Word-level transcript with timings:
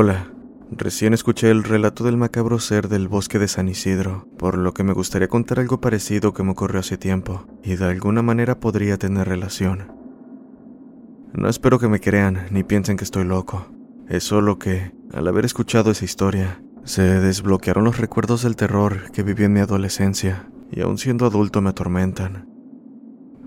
Hola, 0.00 0.32
recién 0.70 1.12
escuché 1.12 1.50
el 1.50 1.64
relato 1.64 2.04
del 2.04 2.16
macabro 2.16 2.60
ser 2.60 2.86
del 2.86 3.08
bosque 3.08 3.40
de 3.40 3.48
San 3.48 3.68
Isidro, 3.68 4.28
por 4.38 4.56
lo 4.56 4.72
que 4.72 4.84
me 4.84 4.92
gustaría 4.92 5.26
contar 5.26 5.58
algo 5.58 5.80
parecido 5.80 6.32
que 6.32 6.44
me 6.44 6.52
ocurrió 6.52 6.78
hace 6.78 6.96
tiempo, 6.96 7.48
y 7.64 7.74
de 7.74 7.86
alguna 7.86 8.22
manera 8.22 8.60
podría 8.60 8.96
tener 8.96 9.26
relación. 9.26 9.90
No 11.32 11.48
espero 11.48 11.80
que 11.80 11.88
me 11.88 11.98
crean 11.98 12.46
ni 12.52 12.62
piensen 12.62 12.96
que 12.96 13.02
estoy 13.02 13.24
loco, 13.24 13.66
es 14.08 14.22
solo 14.22 14.56
que, 14.56 14.92
al 15.12 15.26
haber 15.26 15.44
escuchado 15.44 15.90
esa 15.90 16.04
historia, 16.04 16.62
se 16.84 17.02
desbloquearon 17.02 17.82
los 17.82 17.98
recuerdos 17.98 18.44
del 18.44 18.54
terror 18.54 19.10
que 19.10 19.24
viví 19.24 19.42
en 19.42 19.54
mi 19.54 19.58
adolescencia, 19.58 20.48
y 20.70 20.80
aún 20.80 20.98
siendo 20.98 21.26
adulto 21.26 21.60
me 21.60 21.70
atormentan. 21.70 22.48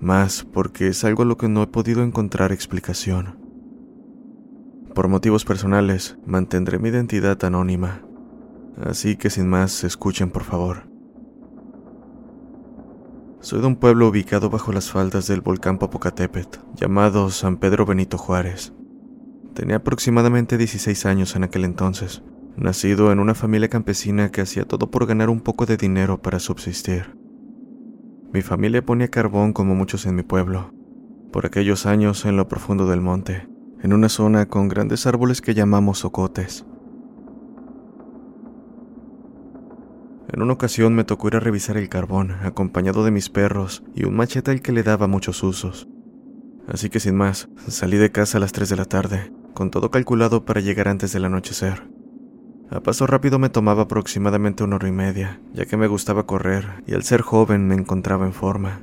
Más 0.01 0.43
porque 0.51 0.89
es 0.89 1.05
algo 1.05 1.23
a 1.23 1.27
lo 1.27 1.37
que 1.37 1.47
no 1.47 1.63
he 1.63 1.67
podido 1.67 2.03
encontrar 2.03 2.51
explicación. 2.51 3.40
Por 4.93 5.07
motivos 5.07 5.45
personales, 5.45 6.17
mantendré 6.25 6.77
mi 6.77 6.89
identidad 6.89 7.41
anónima. 7.45 8.01
Así 8.83 9.15
que 9.15 9.29
sin 9.29 9.47
más, 9.47 9.85
escuchen 9.85 10.31
por 10.31 10.43
favor. 10.43 10.89
Soy 13.39 13.61
de 13.61 13.67
un 13.67 13.77
pueblo 13.77 14.09
ubicado 14.09 14.49
bajo 14.49 14.73
las 14.73 14.91
faldas 14.91 15.27
del 15.27 15.39
volcán 15.39 15.77
Popocatépetl, 15.77 16.59
llamado 16.75 17.29
San 17.29 17.57
Pedro 17.57 17.85
Benito 17.85 18.17
Juárez. 18.17 18.73
Tenía 19.53 19.77
aproximadamente 19.77 20.57
16 20.57 21.05
años 21.05 21.35
en 21.37 21.45
aquel 21.45 21.63
entonces, 21.63 22.21
nacido 22.57 23.13
en 23.13 23.19
una 23.19 23.33
familia 23.33 23.69
campesina 23.69 24.29
que 24.29 24.41
hacía 24.41 24.65
todo 24.65 24.91
por 24.91 25.05
ganar 25.05 25.29
un 25.29 25.39
poco 25.39 25.65
de 25.65 25.77
dinero 25.77 26.21
para 26.21 26.39
subsistir. 26.39 27.15
Mi 28.33 28.41
familia 28.41 28.85
ponía 28.85 29.07
carbón 29.07 29.53
como 29.53 29.73
muchos 29.73 30.05
en 30.05 30.15
mi 30.15 30.23
pueblo, 30.23 30.73
por 31.31 31.45
aquellos 31.45 31.85
años 31.85 32.25
en 32.25 32.35
lo 32.35 32.47
profundo 32.47 32.85
del 32.87 33.01
monte, 33.01 33.47
en 33.83 33.93
una 33.93 34.09
zona 34.09 34.47
con 34.47 34.67
grandes 34.67 35.07
árboles 35.07 35.41
que 35.41 35.53
llamamos 35.53 35.99
socotes. 35.99 36.65
En 40.29 40.41
una 40.41 40.53
ocasión 40.53 40.93
me 40.93 41.03
tocó 41.03 41.27
ir 41.27 41.35
a 41.35 41.39
revisar 41.41 41.75
el 41.75 41.89
carbón, 41.89 42.31
acompañado 42.43 43.03
de 43.03 43.11
mis 43.11 43.29
perros 43.29 43.83
y 43.93 44.05
un 44.05 44.15
machete 44.15 44.51
al 44.51 44.61
que 44.61 44.71
le 44.71 44.83
daba 44.83 45.07
muchos 45.07 45.43
usos. 45.43 45.89
Así 46.67 46.89
que 46.89 47.01
sin 47.01 47.15
más, 47.15 47.49
salí 47.67 47.97
de 47.97 48.11
casa 48.11 48.37
a 48.37 48.41
las 48.41 48.53
3 48.53 48.69
de 48.69 48.75
la 48.77 48.85
tarde, 48.85 49.33
con 49.53 49.71
todo 49.71 49.91
calculado 49.91 50.45
para 50.45 50.61
llegar 50.61 50.87
antes 50.87 51.11
del 51.11 51.25
anochecer. 51.25 51.89
A 52.69 52.79
paso 52.79 53.05
rápido 53.07 53.39
me 53.39 53.49
tomaba 53.49 53.83
aproximadamente 53.83 54.63
una 54.63 54.77
hora 54.77 54.87
y 54.87 54.93
media, 54.93 55.41
ya 55.53 55.65
que 55.65 55.75
me 55.75 55.87
gustaba 55.87 56.25
correr 56.25 56.81
y 56.87 56.93
al 56.93 57.03
ser 57.03 57.21
joven 57.21 57.67
me 57.67 57.75
encontraba 57.75 58.25
en 58.25 58.31
forma. 58.31 58.81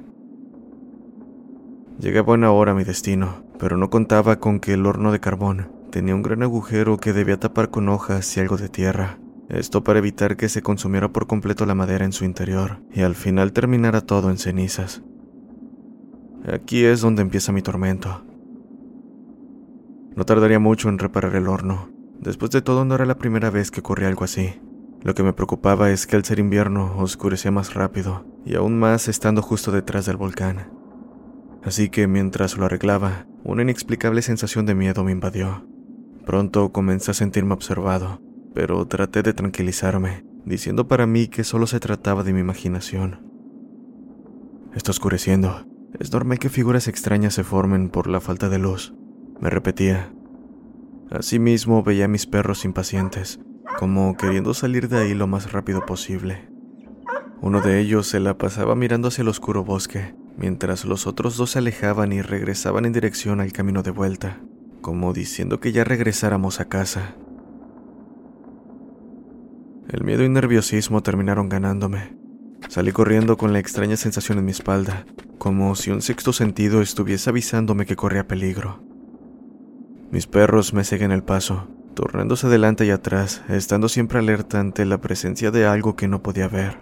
Llegué 1.98 2.20
a 2.20 2.22
buena 2.22 2.53
hora 2.53 2.72
a 2.72 2.75
mi 2.76 2.84
destino, 2.84 3.42
pero 3.59 3.76
no 3.76 3.91
contaba 3.91 4.38
con 4.38 4.60
que 4.60 4.72
el 4.72 4.86
horno 4.86 5.10
de 5.10 5.19
carbón 5.19 5.72
tenía 5.91 6.14
un 6.14 6.22
gran 6.22 6.44
agujero 6.44 6.98
que 6.98 7.12
debía 7.12 7.41
tapar 7.41 7.70
con 7.70 7.88
hojas 7.88 8.36
y 8.36 8.41
algo 8.41 8.56
de 8.56 8.69
tierra. 8.69 9.19
Esto 9.48 9.82
para 9.82 9.98
evitar 9.98 10.36
que 10.36 10.48
se 10.48 10.62
consumiera 10.62 11.12
por 11.12 11.26
completo 11.26 11.66
la 11.66 11.75
madera 11.75 12.04
en 12.04 12.12
su 12.12 12.25
interior 12.25 12.78
y 12.94 13.00
al 13.00 13.16
final 13.16 13.53
terminara 13.53 14.00
todo 14.03 14.31
en 14.31 14.38
cenizas. 14.38 15.03
Aquí 16.47 16.84
es 16.84 17.00
donde 17.00 17.22
empieza 17.22 17.50
mi 17.50 17.62
tormento. 17.62 18.25
No 20.15 20.25
tardaría 20.25 20.60
mucho 20.60 20.88
en 20.88 21.00
reparar 21.00 21.34
el 21.34 21.48
horno. 21.48 21.91
Después 22.20 22.53
de 22.53 22.62
todo 22.62 22.84
no 22.84 22.94
era 22.94 23.06
la 23.06 23.19
primera 23.19 23.50
vez 23.50 23.72
que 23.72 23.80
ocurría 23.80 24.06
algo 24.06 24.22
así. 24.22 24.60
Lo 25.03 25.15
que 25.15 25.25
me 25.25 25.32
preocupaba 25.32 25.91
es 25.91 26.06
que 26.06 26.15
al 26.15 26.25
ser 26.25 26.38
invierno 26.38 26.97
oscurecía 26.98 27.50
más 27.50 27.75
rápido, 27.75 28.25
y 28.44 28.54
aún 28.54 28.78
más 28.78 29.09
estando 29.09 29.42
justo 29.42 29.72
detrás 29.72 30.06
del 30.06 30.16
volcán. 30.16 30.78
Así 31.69 31.91
que 31.91 32.06
mientras 32.06 32.56
lo 32.56 32.65
arreglaba, 32.65 33.27
una 33.45 33.61
inexplicable 33.61 34.23
sensación 34.23 34.65
de 34.65 34.75
miedo 34.75 35.05
me 35.05 35.12
invadió. 35.12 35.69
Pronto 36.25 36.73
comencé 36.73 37.11
a 37.11 37.15
sentirme 37.15 37.53
observado, 37.53 38.23
pero 38.55 38.87
traté 38.87 39.23
de 39.23 39.34
tranquilizarme, 39.34 40.25
diciendo 40.47 40.89
para 40.89 41.07
mí 41.07 41.28
que 41.28 41.45
solo 41.45 41.67
se 41.67 41.78
trataba 41.78 42.25
de 42.25 42.33
mi 42.33 42.41
imaginación. 42.41 43.21
Está 44.75 44.93
oscureciendo. 44.93 45.67
Es 46.01 46.11
normal 46.11 46.39
que 46.39 46.49
figuras 46.49 46.89
extrañas 46.89 47.34
se 47.34 47.45
formen 47.45 47.91
por 47.91 48.07
la 48.07 48.23
falta 48.23 48.49
de 48.49 48.59
luz, 48.59 48.95
me 49.39 49.51
repetía. 49.51 50.11
Asimismo 51.11 51.83
veía 51.83 52.07
a 52.07 52.09
mis 52.09 52.25
perros 52.25 52.65
impacientes, 52.65 53.41
como 53.78 54.17
queriendo 54.17 54.55
salir 54.55 54.89
de 54.89 55.01
ahí 55.01 55.12
lo 55.12 55.27
más 55.27 55.53
rápido 55.53 55.84
posible. 55.84 56.49
Uno 57.43 57.61
de 57.61 57.78
ellos 57.78 58.07
se 58.07 58.21
la 58.21 58.39
pasaba 58.39 58.75
mirando 58.75 59.09
hacia 59.09 59.21
el 59.21 59.28
oscuro 59.28 59.65
bosque, 59.65 60.15
mientras 60.38 60.84
los 60.84 61.06
otros 61.06 61.37
dos 61.37 61.50
se 61.50 61.59
alejaban 61.59 62.12
y 62.12 62.22
regresaban 62.22 62.87
en 62.87 62.93
dirección 62.93 63.41
al 63.41 63.53
camino 63.53 63.82
de 63.82 63.91
vuelta, 63.91 64.41
como 64.81 65.12
diciendo 65.12 65.60
que 65.60 65.72
ya 65.72 65.84
regresáramos 65.84 66.60
a 66.60 66.69
casa. 66.69 67.16
El 69.88 70.04
miedo 70.04 70.22
y 70.22 70.28
nerviosismo 70.28 71.03
terminaron 71.03 71.48
ganándome. 71.48 72.16
Salí 72.69 72.93
corriendo 72.93 73.37
con 73.37 73.53
la 73.53 73.59
extraña 73.59 73.97
sensación 73.97 74.38
en 74.38 74.44
mi 74.44 74.50
espalda, 74.53 75.06
como 75.38 75.75
si 75.75 75.91
un 75.91 76.03
sexto 76.03 76.32
sentido 76.32 76.82
estuviese 76.82 77.31
avisándome 77.31 77.87
que 77.87 77.97
corría 77.97 78.28
peligro. 78.28 78.82
Mis 80.10 80.27
perros 80.27 80.72
me 80.72 80.84
siguen 80.84 81.10
el 81.10 81.22
paso, 81.22 81.69
tornándose 81.94 82.47
adelante 82.47 82.87
y 82.87 82.91
atrás, 82.91 83.43
estando 83.48 83.88
siempre 83.88 84.19
alerta 84.19 84.60
ante 84.60 84.84
la 84.84 85.00
presencia 85.00 85.50
de 85.50 85.66
algo 85.66 85.97
que 85.97 86.09
no 86.09 86.22
podía 86.22 86.48
ver. 86.48 86.81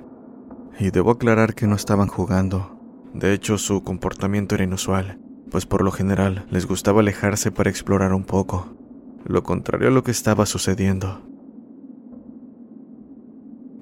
Y 0.78 0.90
debo 0.90 1.12
aclarar 1.12 1.54
que 1.54 1.66
no 1.66 1.74
estaban 1.74 2.08
jugando. 2.08 2.75
De 3.16 3.32
hecho, 3.32 3.56
su 3.56 3.82
comportamiento 3.82 4.56
era 4.56 4.64
inusual, 4.64 5.18
pues 5.50 5.64
por 5.64 5.82
lo 5.82 5.90
general 5.90 6.44
les 6.50 6.66
gustaba 6.66 7.00
alejarse 7.00 7.50
para 7.50 7.70
explorar 7.70 8.12
un 8.12 8.24
poco, 8.24 8.76
lo 9.24 9.42
contrario 9.42 9.88
a 9.88 9.90
lo 9.90 10.02
que 10.02 10.10
estaba 10.10 10.44
sucediendo. 10.44 11.22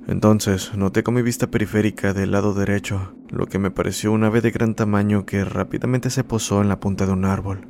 Entonces 0.06 0.76
noté 0.76 1.02
con 1.02 1.14
mi 1.14 1.22
vista 1.22 1.50
periférica 1.50 2.12
del 2.12 2.30
lado 2.30 2.54
derecho 2.54 3.16
lo 3.28 3.46
que 3.46 3.58
me 3.58 3.72
pareció 3.72 4.12
un 4.12 4.22
ave 4.22 4.40
de 4.40 4.52
gran 4.52 4.76
tamaño 4.76 5.26
que 5.26 5.44
rápidamente 5.44 6.10
se 6.10 6.22
posó 6.22 6.62
en 6.62 6.68
la 6.68 6.78
punta 6.78 7.04
de 7.04 7.12
un 7.12 7.24
árbol. 7.24 7.66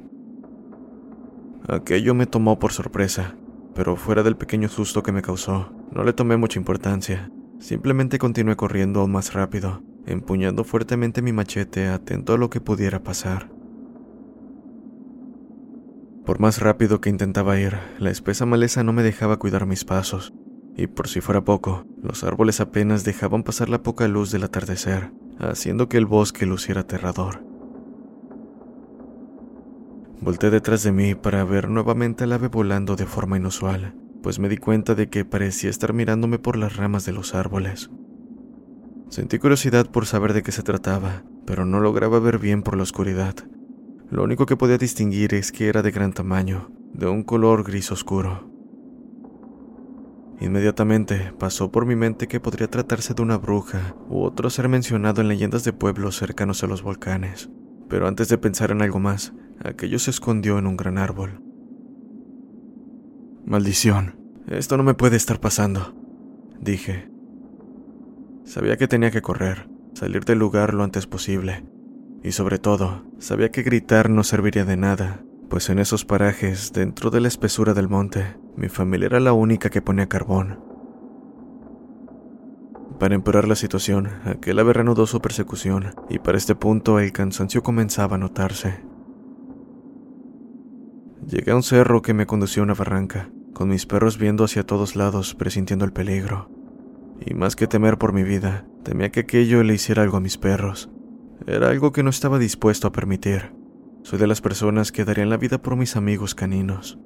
Aquello 1.66 2.12
me 2.14 2.26
tomó 2.26 2.58
por 2.58 2.72
sorpresa, 2.72 3.36
pero 3.74 3.96
fuera 3.96 4.22
del 4.22 4.36
pequeño 4.36 4.68
susto 4.68 5.02
que 5.02 5.12
me 5.12 5.22
causó, 5.22 5.72
no 5.92 6.04
le 6.04 6.12
tomé 6.12 6.36
mucha 6.36 6.58
importancia. 6.58 7.30
Simplemente 7.58 8.18
continué 8.18 8.54
corriendo 8.56 9.00
aún 9.00 9.12
más 9.12 9.32
rápido, 9.32 9.82
empuñando 10.06 10.64
fuertemente 10.64 11.22
mi 11.22 11.32
machete 11.32 11.88
atento 11.88 12.34
a 12.34 12.38
lo 12.38 12.50
que 12.50 12.60
pudiera 12.60 13.02
pasar. 13.02 13.50
Por 16.24 16.40
más 16.40 16.60
rápido 16.60 17.00
que 17.00 17.10
intentaba 17.10 17.58
ir, 17.58 17.76
la 17.98 18.10
espesa 18.10 18.46
maleza 18.46 18.82
no 18.82 18.92
me 18.92 19.02
dejaba 19.02 19.38
cuidar 19.38 19.66
mis 19.66 19.84
pasos, 19.84 20.32
y 20.76 20.86
por 20.86 21.08
si 21.08 21.20
fuera 21.20 21.44
poco, 21.44 21.84
los 22.02 22.24
árboles 22.24 22.60
apenas 22.60 23.04
dejaban 23.04 23.42
pasar 23.42 23.68
la 23.68 23.82
poca 23.82 24.08
luz 24.08 24.30
del 24.30 24.44
atardecer, 24.44 25.12
haciendo 25.38 25.88
que 25.88 25.98
el 25.98 26.06
bosque 26.06 26.46
luciera 26.46 26.82
aterrador. 26.82 27.44
Volté 30.20 30.48
detrás 30.48 30.82
de 30.82 30.92
mí 30.92 31.14
para 31.14 31.44
ver 31.44 31.68
nuevamente 31.68 32.24
al 32.24 32.32
ave 32.32 32.48
volando 32.48 32.96
de 32.96 33.04
forma 33.04 33.36
inusual, 33.36 33.94
pues 34.22 34.38
me 34.38 34.48
di 34.48 34.56
cuenta 34.56 34.94
de 34.94 35.10
que 35.10 35.26
parecía 35.26 35.68
estar 35.68 35.92
mirándome 35.92 36.38
por 36.38 36.56
las 36.56 36.76
ramas 36.76 37.04
de 37.04 37.12
los 37.12 37.34
árboles. 37.34 37.90
Sentí 39.14 39.38
curiosidad 39.38 39.88
por 39.88 40.06
saber 40.06 40.32
de 40.32 40.42
qué 40.42 40.50
se 40.50 40.64
trataba, 40.64 41.22
pero 41.46 41.64
no 41.64 41.78
lograba 41.78 42.18
ver 42.18 42.40
bien 42.40 42.64
por 42.64 42.76
la 42.76 42.82
oscuridad. 42.82 43.36
Lo 44.10 44.24
único 44.24 44.44
que 44.44 44.56
podía 44.56 44.76
distinguir 44.76 45.34
es 45.34 45.52
que 45.52 45.68
era 45.68 45.82
de 45.82 45.92
gran 45.92 46.12
tamaño, 46.12 46.72
de 46.92 47.06
un 47.06 47.22
color 47.22 47.62
gris 47.62 47.92
oscuro. 47.92 48.50
Inmediatamente 50.40 51.32
pasó 51.38 51.70
por 51.70 51.86
mi 51.86 51.94
mente 51.94 52.26
que 52.26 52.40
podría 52.40 52.66
tratarse 52.66 53.14
de 53.14 53.22
una 53.22 53.36
bruja 53.36 53.94
u 54.08 54.24
otro 54.24 54.50
ser 54.50 54.68
mencionado 54.68 55.20
en 55.20 55.28
leyendas 55.28 55.62
de 55.62 55.72
pueblos 55.72 56.16
cercanos 56.16 56.64
a 56.64 56.66
los 56.66 56.82
volcanes. 56.82 57.48
Pero 57.88 58.08
antes 58.08 58.28
de 58.28 58.38
pensar 58.38 58.72
en 58.72 58.82
algo 58.82 58.98
más, 58.98 59.32
aquello 59.64 60.00
se 60.00 60.10
escondió 60.10 60.58
en 60.58 60.66
un 60.66 60.76
gran 60.76 60.98
árbol. 60.98 61.40
Maldición, 63.44 64.18
esto 64.48 64.76
no 64.76 64.82
me 64.82 64.94
puede 64.94 65.14
estar 65.14 65.38
pasando, 65.38 65.94
dije. 66.60 67.13
Sabía 68.44 68.76
que 68.76 68.88
tenía 68.88 69.10
que 69.10 69.22
correr, 69.22 69.68
salir 69.94 70.24
del 70.24 70.38
lugar 70.38 70.74
lo 70.74 70.84
antes 70.84 71.06
posible, 71.06 71.64
y 72.22 72.32
sobre 72.32 72.58
todo, 72.58 73.04
sabía 73.18 73.50
que 73.50 73.62
gritar 73.62 74.10
no 74.10 74.22
serviría 74.22 74.64
de 74.64 74.76
nada, 74.76 75.24
pues 75.48 75.70
en 75.70 75.78
esos 75.78 76.04
parajes, 76.04 76.72
dentro 76.72 77.10
de 77.10 77.20
la 77.20 77.28
espesura 77.28 77.74
del 77.74 77.88
monte, 77.88 78.36
mi 78.56 78.68
familia 78.68 79.06
era 79.06 79.20
la 79.20 79.32
única 79.32 79.70
que 79.70 79.82
ponía 79.82 80.08
carbón. 80.08 80.60
Para 82.98 83.14
empeorar 83.14 83.48
la 83.48 83.56
situación, 83.56 84.08
aquel 84.24 84.58
ave 84.58 84.72
reanudó 84.72 85.06
su 85.06 85.20
persecución, 85.20 85.94
y 86.08 86.18
para 86.18 86.38
este 86.38 86.54
punto 86.54 87.00
el 87.00 87.12
cansancio 87.12 87.62
comenzaba 87.62 88.16
a 88.16 88.18
notarse. 88.18 88.84
Llegué 91.26 91.52
a 91.52 91.56
un 91.56 91.62
cerro 91.62 92.02
que 92.02 92.14
me 92.14 92.26
conducía 92.26 92.62
a 92.62 92.64
una 92.64 92.74
barranca, 92.74 93.30
con 93.54 93.68
mis 93.68 93.86
perros 93.86 94.18
viendo 94.18 94.44
hacia 94.44 94.66
todos 94.66 94.96
lados, 94.96 95.34
presintiendo 95.34 95.84
el 95.84 95.92
peligro. 95.92 96.53
Y 97.20 97.34
más 97.34 97.56
que 97.56 97.66
temer 97.66 97.98
por 97.98 98.12
mi 98.12 98.22
vida, 98.22 98.66
temía 98.82 99.10
que 99.10 99.20
aquello 99.20 99.62
le 99.62 99.74
hiciera 99.74 100.02
algo 100.02 100.16
a 100.16 100.20
mis 100.20 100.38
perros, 100.38 100.90
era 101.46 101.68
algo 101.68 101.92
que 101.92 102.02
no 102.02 102.10
estaba 102.10 102.38
dispuesto 102.38 102.88
a 102.88 102.92
permitir. 102.92 103.52
Soy 104.02 104.18
de 104.18 104.26
las 104.26 104.40
personas 104.40 104.92
que 104.92 105.04
darían 105.04 105.28
la 105.28 105.36
vida 105.36 105.60
por 105.60 105.76
mis 105.76 105.96
amigos 105.96 106.34
caninos. 106.34 106.98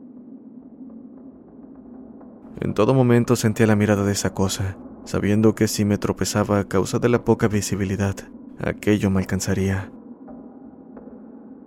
En 2.60 2.74
todo 2.74 2.94
momento 2.94 3.36
sentía 3.36 3.66
la 3.66 3.76
mirada 3.76 4.04
de 4.04 4.12
esa 4.12 4.34
cosa, 4.34 4.76
sabiendo 5.04 5.54
que 5.54 5.66
si 5.66 5.84
me 5.84 5.98
tropezaba 5.98 6.60
a 6.60 6.68
causa 6.68 6.98
de 6.98 7.08
la 7.08 7.24
poca 7.24 7.48
visibilidad, 7.48 8.14
aquello 8.60 9.10
me 9.10 9.20
alcanzaría. 9.20 9.90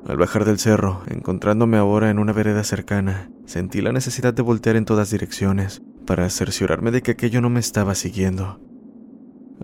Al 0.07 0.17
bajar 0.17 0.45
del 0.45 0.59
cerro, 0.59 1.01
encontrándome 1.07 1.77
ahora 1.77 2.09
en 2.09 2.19
una 2.19 2.33
vereda 2.33 2.63
cercana, 2.63 3.31
sentí 3.45 3.81
la 3.81 3.91
necesidad 3.91 4.33
de 4.33 4.41
voltear 4.41 4.75
en 4.75 4.85
todas 4.85 5.11
direcciones 5.11 5.81
para 6.11 6.29
cerciorarme 6.29 6.91
de 6.91 7.01
que 7.01 7.11
aquello 7.11 7.39
no 7.39 7.49
me 7.49 7.61
estaba 7.61 7.95
siguiendo. 7.95 8.59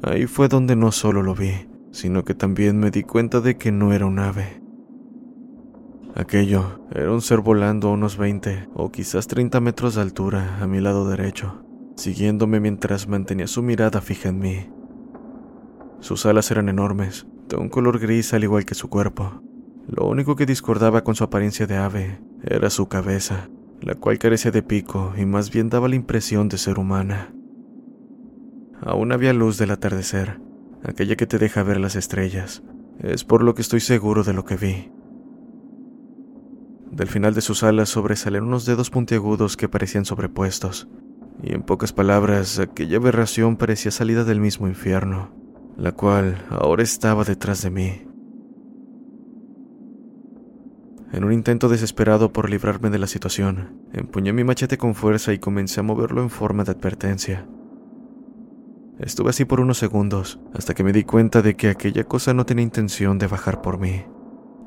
Ahí 0.01 0.27
fue 0.27 0.47
donde 0.47 0.77
no 0.77 0.93
solo 0.93 1.21
lo 1.21 1.35
vi, 1.35 1.67
sino 1.91 2.23
que 2.23 2.35
también 2.35 2.79
me 2.79 2.89
di 2.89 3.03
cuenta 3.03 3.41
de 3.41 3.57
que 3.57 3.73
no 3.73 3.91
era 3.91 4.05
un 4.05 4.17
ave. 4.17 4.63
Aquello 6.15 6.87
era 6.89 7.11
un 7.11 7.21
ser 7.21 7.41
volando 7.41 7.89
a 7.89 7.91
unos 7.91 8.15
20 8.15 8.69
o 8.73 8.93
quizás 8.93 9.27
30 9.27 9.59
metros 9.59 9.95
de 9.95 10.01
altura 10.03 10.59
a 10.61 10.67
mi 10.67 10.79
lado 10.79 11.09
derecho, 11.09 11.65
siguiéndome 11.97 12.61
mientras 12.61 13.09
mantenía 13.09 13.47
su 13.47 13.61
mirada 13.61 13.99
fija 13.99 14.29
en 14.29 14.39
mí. 14.39 14.69
Sus 15.99 16.25
alas 16.25 16.49
eran 16.49 16.69
enormes, 16.69 17.27
de 17.49 17.57
un 17.57 17.67
color 17.67 17.99
gris 17.99 18.33
al 18.33 18.45
igual 18.45 18.63
que 18.63 18.73
su 18.73 18.87
cuerpo. 18.87 19.41
Lo 19.85 20.07
único 20.07 20.37
que 20.37 20.45
discordaba 20.45 21.03
con 21.03 21.13
su 21.13 21.25
apariencia 21.25 21.67
de 21.67 21.75
ave 21.75 22.21
era 22.41 22.69
su 22.69 22.87
cabeza, 22.87 23.49
la 23.81 23.95
cual 23.95 24.19
carecía 24.19 24.51
de 24.51 24.63
pico 24.63 25.13
y 25.17 25.25
más 25.25 25.51
bien 25.51 25.69
daba 25.69 25.87
la 25.87 25.95
impresión 25.95 26.49
de 26.49 26.57
ser 26.57 26.79
humana. 26.79 27.33
Aún 28.81 29.11
había 29.11 29.33
luz 29.33 29.57
del 29.57 29.71
atardecer, 29.71 30.39
aquella 30.83 31.15
que 31.15 31.27
te 31.27 31.39
deja 31.39 31.63
ver 31.63 31.79
las 31.79 31.95
estrellas. 31.95 32.63
Es 32.99 33.23
por 33.23 33.43
lo 33.43 33.53
que 33.55 33.61
estoy 33.61 33.79
seguro 33.79 34.23
de 34.23 34.33
lo 34.33 34.45
que 34.45 34.57
vi. 34.57 34.91
Del 36.91 37.07
final 37.07 37.33
de 37.33 37.41
sus 37.41 37.63
alas 37.63 37.89
sobresalieron 37.89 38.47
unos 38.47 38.65
dedos 38.65 38.89
puntiagudos 38.89 39.57
que 39.57 39.69
parecían 39.69 40.05
sobrepuestos, 40.05 40.87
y 41.43 41.53
en 41.53 41.61
pocas 41.61 41.93
palabras, 41.93 42.57
aquella 42.59 42.97
aberración 42.97 43.57
parecía 43.57 43.91
salida 43.91 44.23
del 44.23 44.39
mismo 44.39 44.67
infierno, 44.67 45.31
la 45.77 45.91
cual 45.91 46.43
ahora 46.49 46.81
estaba 46.81 47.23
detrás 47.23 47.61
de 47.61 47.69
mí. 47.69 48.06
En 51.13 51.23
un 51.23 51.31
intento 51.31 51.69
desesperado 51.69 52.33
por 52.33 52.49
librarme 52.49 52.89
de 52.89 52.99
la 52.99 53.07
situación, 53.07 53.81
empuñé 53.93 54.33
mi 54.33 54.43
machete 54.43 54.77
con 54.77 54.93
fuerza 54.93 55.31
y 55.31 55.39
comencé 55.39 55.79
a 55.79 55.83
moverlo 55.83 56.21
en 56.21 56.29
forma 56.29 56.65
de 56.65 56.71
advertencia. 56.71 57.47
Estuve 58.99 59.29
así 59.29 59.45
por 59.45 59.61
unos 59.61 59.77
segundos, 59.77 60.39
hasta 60.53 60.73
que 60.73 60.83
me 60.83 60.91
di 60.91 61.03
cuenta 61.03 61.41
de 61.41 61.55
que 61.55 61.69
aquella 61.69 62.03
cosa 62.03 62.33
no 62.33 62.45
tenía 62.45 62.63
intención 62.63 63.19
de 63.19 63.27
bajar 63.27 63.61
por 63.61 63.79
mí. 63.79 64.03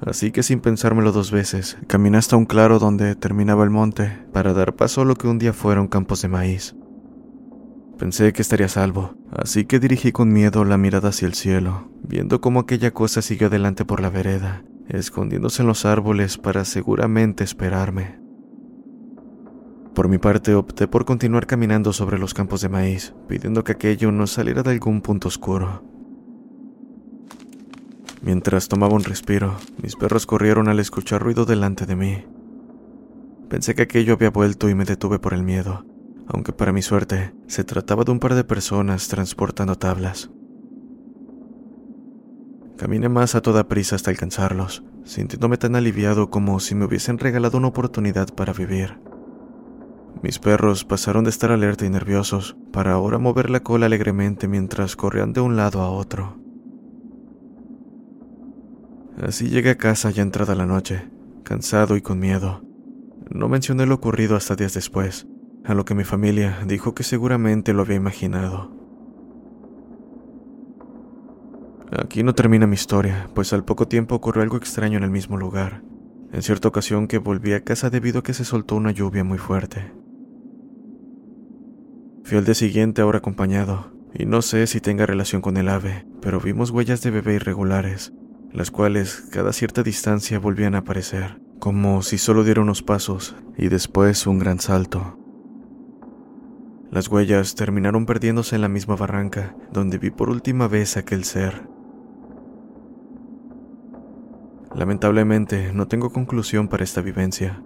Así 0.00 0.30
que 0.30 0.42
sin 0.42 0.60
pensármelo 0.60 1.12
dos 1.12 1.30
veces, 1.30 1.76
caminé 1.86 2.16
hasta 2.16 2.36
un 2.36 2.46
claro 2.46 2.78
donde 2.78 3.16
terminaba 3.16 3.64
el 3.64 3.70
monte 3.70 4.24
para 4.32 4.54
dar 4.54 4.76
paso 4.76 5.02
a 5.02 5.04
lo 5.04 5.16
que 5.16 5.28
un 5.28 5.38
día 5.38 5.52
fueron 5.52 5.88
campos 5.88 6.22
de 6.22 6.28
maíz. 6.28 6.74
Pensé 7.98 8.32
que 8.32 8.40
estaría 8.40 8.68
salvo, 8.68 9.14
así 9.30 9.66
que 9.66 9.78
dirigí 9.78 10.10
con 10.10 10.32
miedo 10.32 10.64
la 10.64 10.78
mirada 10.78 11.10
hacia 11.10 11.26
el 11.26 11.34
cielo, 11.34 11.90
viendo 12.02 12.40
cómo 12.40 12.60
aquella 12.60 12.92
cosa 12.92 13.20
siguió 13.20 13.48
adelante 13.48 13.84
por 13.84 14.00
la 14.00 14.08
vereda, 14.08 14.64
escondiéndose 14.90 15.62
en 15.62 15.68
los 15.68 15.84
árboles 15.84 16.38
para 16.38 16.64
seguramente 16.64 17.44
esperarme. 17.44 18.20
Por 19.94 20.08
mi 20.08 20.18
parte, 20.18 20.54
opté 20.54 20.86
por 20.86 21.04
continuar 21.04 21.46
caminando 21.46 21.92
sobre 21.92 22.18
los 22.18 22.34
campos 22.34 22.60
de 22.60 22.68
maíz, 22.68 23.14
pidiendo 23.28 23.64
que 23.64 23.72
aquello 23.72 24.12
no 24.12 24.26
saliera 24.26 24.62
de 24.62 24.70
algún 24.70 25.00
punto 25.00 25.28
oscuro. 25.28 25.82
Mientras 28.22 28.68
tomaba 28.68 28.94
un 28.94 29.04
respiro, 29.04 29.56
mis 29.82 29.96
perros 29.96 30.26
corrieron 30.26 30.68
al 30.68 30.78
escuchar 30.78 31.22
ruido 31.22 31.44
delante 31.44 31.86
de 31.86 31.96
mí. 31.96 32.24
Pensé 33.48 33.74
que 33.74 33.82
aquello 33.82 34.14
había 34.14 34.30
vuelto 34.30 34.68
y 34.68 34.74
me 34.74 34.84
detuve 34.84 35.18
por 35.18 35.34
el 35.34 35.42
miedo, 35.42 35.84
aunque 36.28 36.52
para 36.52 36.72
mi 36.72 36.82
suerte 36.82 37.34
se 37.48 37.64
trataba 37.64 38.04
de 38.04 38.12
un 38.12 38.20
par 38.20 38.34
de 38.34 38.44
personas 38.44 39.08
transportando 39.08 39.74
tablas. 39.74 40.30
Caminé 42.80 43.10
más 43.10 43.34
a 43.34 43.42
toda 43.42 43.68
prisa 43.68 43.94
hasta 43.94 44.10
alcanzarlos, 44.10 44.82
sintiéndome 45.04 45.58
tan 45.58 45.76
aliviado 45.76 46.30
como 46.30 46.60
si 46.60 46.74
me 46.74 46.86
hubiesen 46.86 47.18
regalado 47.18 47.58
una 47.58 47.68
oportunidad 47.68 48.34
para 48.34 48.54
vivir. 48.54 48.98
Mis 50.22 50.38
perros 50.38 50.86
pasaron 50.86 51.24
de 51.24 51.30
estar 51.30 51.52
alerta 51.52 51.84
y 51.84 51.90
nerviosos 51.90 52.56
para 52.72 52.92
ahora 52.92 53.18
mover 53.18 53.50
la 53.50 53.60
cola 53.60 53.84
alegremente 53.84 54.48
mientras 54.48 54.96
corrían 54.96 55.34
de 55.34 55.42
un 55.42 55.56
lado 55.56 55.82
a 55.82 55.90
otro. 55.90 56.38
Así 59.20 59.50
llegué 59.50 59.68
a 59.68 59.76
casa 59.76 60.08
ya 60.08 60.22
entrada 60.22 60.54
la 60.54 60.64
noche, 60.64 61.10
cansado 61.44 61.98
y 61.98 62.00
con 62.00 62.18
miedo. 62.18 62.62
No 63.28 63.50
mencioné 63.50 63.84
lo 63.84 63.96
ocurrido 63.96 64.36
hasta 64.36 64.56
días 64.56 64.72
después, 64.72 65.26
a 65.66 65.74
lo 65.74 65.84
que 65.84 65.94
mi 65.94 66.04
familia 66.04 66.64
dijo 66.66 66.94
que 66.94 67.02
seguramente 67.02 67.74
lo 67.74 67.82
había 67.82 67.96
imaginado. 67.96 68.79
Aquí 71.98 72.22
no 72.22 72.34
termina 72.34 72.66
mi 72.66 72.74
historia, 72.74 73.28
pues 73.34 73.52
al 73.52 73.64
poco 73.64 73.88
tiempo 73.88 74.14
ocurrió 74.14 74.42
algo 74.42 74.56
extraño 74.56 74.98
en 74.98 75.04
el 75.04 75.10
mismo 75.10 75.36
lugar. 75.36 75.82
En 76.32 76.42
cierta 76.42 76.68
ocasión 76.68 77.08
que 77.08 77.18
volví 77.18 77.52
a 77.52 77.64
casa 77.64 77.90
debido 77.90 78.20
a 78.20 78.22
que 78.22 78.34
se 78.34 78.44
soltó 78.44 78.76
una 78.76 78.92
lluvia 78.92 79.24
muy 79.24 79.38
fuerte. 79.38 79.92
Fui 82.22 82.38
al 82.38 82.44
día 82.44 82.54
siguiente 82.54 83.02
ahora 83.02 83.18
acompañado, 83.18 83.92
y 84.14 84.24
no 84.24 84.40
sé 84.40 84.68
si 84.68 84.80
tenga 84.80 85.04
relación 85.04 85.42
con 85.42 85.56
el 85.56 85.68
ave, 85.68 86.06
pero 86.20 86.40
vimos 86.40 86.70
huellas 86.70 87.02
de 87.02 87.10
bebé 87.10 87.34
irregulares, 87.34 88.12
las 88.52 88.70
cuales 88.70 89.24
cada 89.32 89.52
cierta 89.52 89.82
distancia 89.82 90.38
volvían 90.38 90.76
a 90.76 90.78
aparecer, 90.78 91.40
como 91.58 92.02
si 92.02 92.18
solo 92.18 92.44
diera 92.44 92.62
unos 92.62 92.82
pasos 92.82 93.34
y 93.56 93.68
después 93.68 94.28
un 94.28 94.38
gran 94.38 94.60
salto. 94.60 95.18
Las 96.92 97.08
huellas 97.08 97.54
terminaron 97.56 98.06
perdiéndose 98.06 98.56
en 98.56 98.62
la 98.62 98.68
misma 98.68 98.96
barranca 98.96 99.56
donde 99.72 99.98
vi 99.98 100.10
por 100.10 100.28
última 100.28 100.68
vez 100.68 100.96
aquel 100.96 101.24
ser. 101.24 101.68
Lamentablemente 104.74 105.72
no 105.72 105.88
tengo 105.88 106.10
conclusión 106.10 106.68
para 106.68 106.84
esta 106.84 107.00
vivencia, 107.00 107.62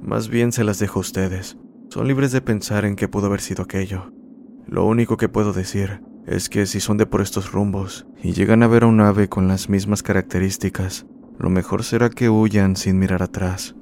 más 0.00 0.28
bien 0.28 0.52
se 0.52 0.64
las 0.64 0.78
dejo 0.78 0.98
a 0.98 1.00
ustedes. 1.00 1.56
Son 1.88 2.06
libres 2.06 2.32
de 2.32 2.40
pensar 2.40 2.84
en 2.84 2.96
qué 2.96 3.08
pudo 3.08 3.26
haber 3.26 3.40
sido 3.40 3.64
aquello. 3.64 4.12
Lo 4.66 4.84
único 4.84 5.16
que 5.16 5.28
puedo 5.28 5.52
decir 5.52 6.02
es 6.26 6.48
que 6.48 6.66
si 6.66 6.80
son 6.80 6.96
de 6.96 7.06
por 7.06 7.20
estos 7.20 7.52
rumbos 7.52 8.06
y 8.22 8.32
llegan 8.32 8.62
a 8.62 8.66
ver 8.66 8.84
a 8.84 8.86
un 8.86 9.00
ave 9.00 9.28
con 9.28 9.48
las 9.48 9.68
mismas 9.68 10.02
características, 10.02 11.06
lo 11.38 11.50
mejor 11.50 11.84
será 11.84 12.10
que 12.10 12.30
huyan 12.30 12.76
sin 12.76 12.98
mirar 12.98 13.22
atrás. 13.22 13.74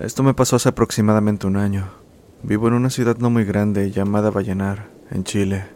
Esto 0.00 0.22
me 0.22 0.32
pasó 0.32 0.56
hace 0.56 0.70
aproximadamente 0.70 1.46
un 1.46 1.58
año. 1.58 1.90
Vivo 2.42 2.68
en 2.68 2.72
una 2.72 2.88
ciudad 2.88 3.18
no 3.18 3.28
muy 3.28 3.44
grande 3.44 3.90
llamada 3.90 4.30
Vallenar, 4.30 4.88
en 5.10 5.24
Chile. 5.24 5.66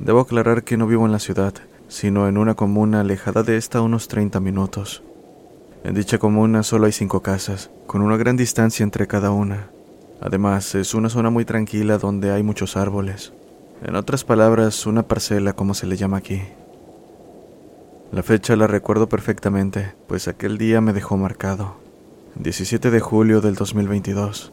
Debo 0.00 0.18
aclarar 0.18 0.64
que 0.64 0.76
no 0.76 0.88
vivo 0.88 1.06
en 1.06 1.12
la 1.12 1.20
ciudad, 1.20 1.54
sino 1.86 2.26
en 2.26 2.36
una 2.36 2.56
comuna 2.56 3.02
alejada 3.02 3.44
de 3.44 3.58
esta 3.58 3.80
unos 3.80 4.08
30 4.08 4.40
minutos. 4.40 5.04
En 5.84 5.94
dicha 5.94 6.18
comuna 6.18 6.64
solo 6.64 6.86
hay 6.86 6.92
cinco 6.92 7.22
casas, 7.22 7.70
con 7.86 8.02
una 8.02 8.16
gran 8.16 8.36
distancia 8.36 8.82
entre 8.82 9.06
cada 9.06 9.30
una. 9.30 9.70
Además, 10.20 10.74
es 10.74 10.92
una 10.92 11.08
zona 11.08 11.30
muy 11.30 11.44
tranquila 11.44 11.98
donde 11.98 12.32
hay 12.32 12.42
muchos 12.42 12.76
árboles. 12.76 13.32
En 13.84 13.94
otras 13.94 14.24
palabras, 14.24 14.84
una 14.84 15.04
parcela 15.04 15.52
como 15.52 15.74
se 15.74 15.86
le 15.86 15.96
llama 15.96 16.16
aquí. 16.16 16.42
La 18.10 18.24
fecha 18.24 18.56
la 18.56 18.66
recuerdo 18.66 19.08
perfectamente, 19.08 19.94
pues 20.08 20.26
aquel 20.26 20.58
día 20.58 20.80
me 20.80 20.92
dejó 20.92 21.16
marcado. 21.16 21.85
17 22.38 22.90
de 22.90 23.00
julio 23.00 23.40
del 23.40 23.54
2022. 23.54 24.52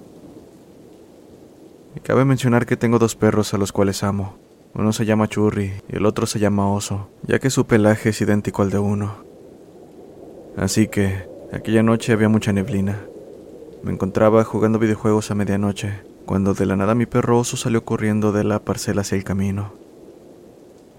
Y 1.97 1.99
cabe 1.99 2.23
mencionar 2.23 2.65
que 2.65 2.77
tengo 2.77 2.97
dos 2.97 3.17
perros 3.17 3.53
a 3.53 3.57
los 3.57 3.73
cuales 3.73 4.03
amo. 4.03 4.35
Uno 4.73 4.93
se 4.93 5.05
llama 5.05 5.27
Churri 5.27 5.73
y 5.89 5.97
el 5.97 6.05
otro 6.05 6.25
se 6.25 6.39
llama 6.39 6.71
Oso, 6.71 7.09
ya 7.27 7.39
que 7.39 7.49
su 7.49 7.67
pelaje 7.67 8.09
es 8.09 8.21
idéntico 8.21 8.61
al 8.61 8.69
de 8.69 8.79
uno. 8.79 9.15
Así 10.55 10.87
que, 10.87 11.27
aquella 11.51 11.83
noche 11.83 12.13
había 12.13 12.29
mucha 12.29 12.53
neblina. 12.53 13.01
Me 13.83 13.91
encontraba 13.91 14.45
jugando 14.45 14.79
videojuegos 14.79 15.29
a 15.29 15.35
medianoche, 15.35 16.03
cuando 16.25 16.53
de 16.53 16.65
la 16.65 16.77
nada 16.77 16.95
mi 16.95 17.05
perro 17.05 17.39
Oso 17.39 17.57
salió 17.57 17.83
corriendo 17.83 18.31
de 18.31 18.45
la 18.45 18.59
parcela 18.59 19.01
hacia 19.01 19.17
el 19.17 19.25
camino. 19.25 19.73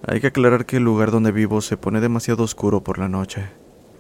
Hay 0.07 0.21
que 0.21 0.27
aclarar 0.27 0.67
que 0.67 0.77
el 0.77 0.85
lugar 0.85 1.11
donde 1.11 1.33
vivo 1.33 1.63
se 1.63 1.79
pone 1.79 2.03
demasiado 2.03 2.45
oscuro 2.45 2.83
por 2.83 2.99
la 2.99 3.09
noche, 3.09 3.47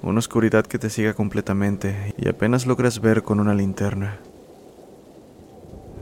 una 0.04 0.18
oscuridad 0.18 0.66
que 0.66 0.78
te 0.78 0.90
siga 0.90 1.14
completamente 1.14 2.14
y 2.18 2.28
apenas 2.28 2.66
logras 2.66 3.00
ver 3.00 3.22
con 3.22 3.40
una 3.40 3.54
linterna. 3.54 4.18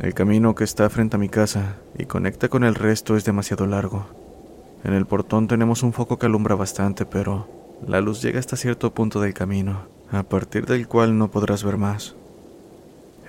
El 0.01 0.15
camino 0.15 0.55
que 0.55 0.65
está 0.65 0.91
frente 0.91 1.17
a 1.17 1.21
mi 1.21 1.29
casa 1.29 1.77
y 1.97 2.07
conecta 2.07 2.49
con 2.49 2.65
el 2.65 2.75
resto 2.75 3.17
es 3.17 3.25
demasiado 3.25 3.67
largo. 3.67 4.07
En 4.83 4.95
el 4.95 5.07
portón 5.07 5.47
tenemos 5.47 5.85
un 5.85 5.93
foco 5.93 6.19
que 6.19 6.27
alumbra 6.27 6.57
bastante, 6.57 7.07
pero 7.07 7.47
la 7.87 8.01
luz 8.01 8.21
llega 8.21 8.41
hasta 8.41 8.57
cierto 8.57 8.93
punto 8.93 9.21
del 9.21 9.35
camino, 9.35 9.87
a 10.11 10.25
partir 10.25 10.67
del 10.67 10.89
cual 10.89 11.17
no 11.17 11.31
podrás 11.31 11.63
ver 11.63 11.77
más. 11.77 12.17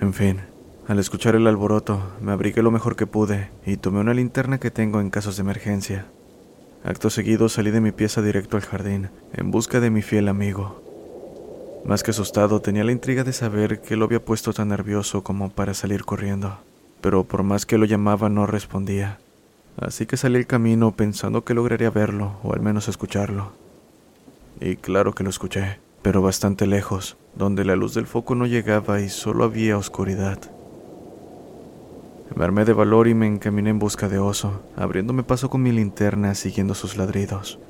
En 0.00 0.12
fin, 0.12 0.40
al 0.88 0.98
escuchar 0.98 1.36
el 1.36 1.46
alboroto, 1.46 2.02
me 2.20 2.32
abrigué 2.32 2.62
lo 2.62 2.72
mejor 2.72 2.96
que 2.96 3.06
pude 3.06 3.50
y 3.64 3.76
tomé 3.76 4.00
una 4.00 4.14
linterna 4.14 4.58
que 4.58 4.72
tengo 4.72 5.00
en 5.00 5.10
casos 5.10 5.36
de 5.36 5.42
emergencia. 5.42 6.06
Acto 6.84 7.08
seguido 7.08 7.48
salí 7.48 7.70
de 7.70 7.80
mi 7.80 7.92
pieza 7.92 8.20
directo 8.20 8.58
al 8.58 8.62
jardín, 8.62 9.08
en 9.32 9.50
busca 9.50 9.80
de 9.80 9.88
mi 9.88 10.02
fiel 10.02 10.28
amigo. 10.28 10.82
Más 11.86 12.02
que 12.02 12.10
asustado, 12.10 12.60
tenía 12.60 12.84
la 12.84 12.92
intriga 12.92 13.24
de 13.24 13.32
saber 13.32 13.80
qué 13.80 13.96
lo 13.96 14.04
había 14.04 14.22
puesto 14.22 14.52
tan 14.52 14.68
nervioso 14.68 15.24
como 15.24 15.48
para 15.48 15.72
salir 15.72 16.04
corriendo, 16.04 16.58
pero 17.00 17.24
por 17.24 17.42
más 17.42 17.64
que 17.64 17.78
lo 17.78 17.86
llamaba 17.86 18.28
no 18.28 18.46
respondía. 18.46 19.18
Así 19.78 20.04
que 20.04 20.18
salí 20.18 20.36
al 20.36 20.46
camino 20.46 20.94
pensando 20.94 21.42
que 21.42 21.54
lograría 21.54 21.88
verlo, 21.88 22.36
o 22.42 22.52
al 22.52 22.60
menos 22.60 22.86
escucharlo. 22.86 23.52
Y 24.60 24.76
claro 24.76 25.14
que 25.14 25.24
lo 25.24 25.30
escuché, 25.30 25.78
pero 26.02 26.20
bastante 26.20 26.66
lejos, 26.66 27.16
donde 27.34 27.64
la 27.64 27.76
luz 27.76 27.94
del 27.94 28.06
foco 28.06 28.34
no 28.34 28.44
llegaba 28.44 29.00
y 29.00 29.08
solo 29.08 29.44
había 29.44 29.78
oscuridad. 29.78 30.53
Me 32.36 32.44
armé 32.44 32.64
de 32.64 32.72
valor 32.72 33.06
y 33.06 33.14
me 33.14 33.28
encaminé 33.28 33.70
en 33.70 33.78
busca 33.78 34.08
de 34.08 34.18
oso, 34.18 34.62
abriéndome 34.76 35.22
paso 35.22 35.50
con 35.50 35.62
mi 35.62 35.70
linterna 35.70 36.34
siguiendo 36.34 36.74
sus 36.74 36.96
ladridos. 36.96 37.60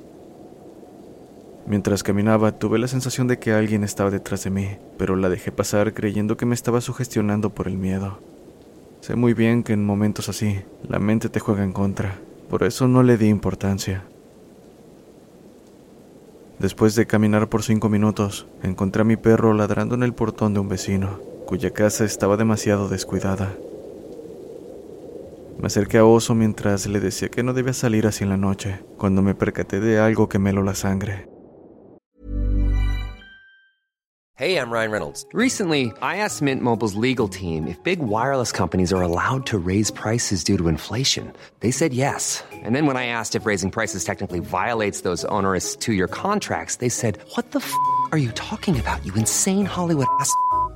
Mientras 1.66 2.02
caminaba 2.02 2.52
tuve 2.52 2.78
la 2.78 2.88
sensación 2.88 3.26
de 3.26 3.38
que 3.38 3.52
alguien 3.52 3.84
estaba 3.84 4.10
detrás 4.10 4.44
de 4.44 4.50
mí, 4.50 4.68
pero 4.98 5.16
la 5.16 5.28
dejé 5.28 5.52
pasar 5.52 5.92
creyendo 5.92 6.36
que 6.36 6.46
me 6.46 6.54
estaba 6.54 6.80
sugestionando 6.80 7.50
por 7.50 7.68
el 7.68 7.76
miedo. 7.76 8.20
Sé 9.00 9.16
muy 9.16 9.34
bien 9.34 9.62
que 9.62 9.74
en 9.74 9.84
momentos 9.84 10.30
así 10.30 10.60
la 10.88 10.98
mente 10.98 11.28
te 11.28 11.40
juega 11.40 11.62
en 11.62 11.72
contra, 11.72 12.18
por 12.48 12.62
eso 12.62 12.88
no 12.88 13.02
le 13.02 13.18
di 13.18 13.28
importancia. 13.28 14.04
Después 16.58 16.94
de 16.94 17.06
caminar 17.06 17.48
por 17.50 17.62
cinco 17.62 17.90
minutos, 17.90 18.46
encontré 18.62 19.02
a 19.02 19.04
mi 19.04 19.16
perro 19.16 19.52
ladrando 19.52 19.94
en 19.94 20.02
el 20.02 20.14
portón 20.14 20.54
de 20.54 20.60
un 20.60 20.68
vecino, 20.68 21.18
cuya 21.46 21.72
casa 21.72 22.04
estaba 22.04 22.38
demasiado 22.38 22.88
descuidada. 22.88 23.54
Me 25.58 25.66
acerqué 25.66 25.98
a 25.98 26.04
Oso 26.04 26.34
mientras 26.34 26.86
le 26.86 27.00
decía 27.00 27.28
que 27.30 27.42
no 27.42 27.52
debía 27.52 27.72
salir 27.72 28.06
así 28.06 28.24
en 28.24 28.30
la 28.30 28.36
noche, 28.36 28.84
cuando 28.98 29.22
me 29.22 29.34
percaté 29.34 29.80
de 29.80 29.98
algo 29.98 30.28
que 30.28 30.38
me 30.38 30.50
heló 30.50 30.62
la 30.62 30.74
sangre. 30.74 31.28
Hey, 34.36 34.58
I'm 34.58 34.68
Ryan 34.68 34.90
Reynolds. 34.90 35.24
Recently, 35.32 35.92
I 36.02 36.16
asked 36.16 36.42
Mint 36.42 36.60
Mobile's 36.60 36.96
legal 36.96 37.28
team 37.28 37.68
if 37.68 37.80
big 37.84 38.00
wireless 38.00 38.50
companies 38.50 38.92
are 38.92 39.00
allowed 39.00 39.46
to 39.46 39.58
raise 39.58 39.92
prices 39.92 40.42
due 40.42 40.58
to 40.58 40.66
inflation. 40.66 41.32
They 41.60 41.70
said 41.70 41.94
yes. 41.94 42.42
And 42.64 42.74
then 42.74 42.86
when 42.86 42.96
I 42.96 43.06
asked 43.06 43.36
if 43.36 43.46
raising 43.46 43.70
prices 43.70 44.04
technically 44.04 44.40
violates 44.40 45.02
those 45.02 45.24
onerous 45.26 45.76
two-year 45.76 46.08
contracts, 46.08 46.78
they 46.78 46.88
said, 46.88 47.18
"What 47.36 47.52
the 47.52 47.60
f*** 47.60 47.72
are 48.10 48.18
you 48.18 48.32
talking 48.32 48.76
about? 48.76 48.98
You 49.06 49.14
insane 49.14 49.66
Hollywood 49.66 50.08
ass." 50.18 50.34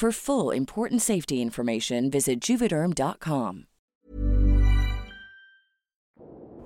For 0.00 0.12
full 0.14 0.54
important 0.54 1.02
safety 1.02 1.42
information, 1.42 2.10
visit 2.10 2.40
juvederm.com. 2.40 3.66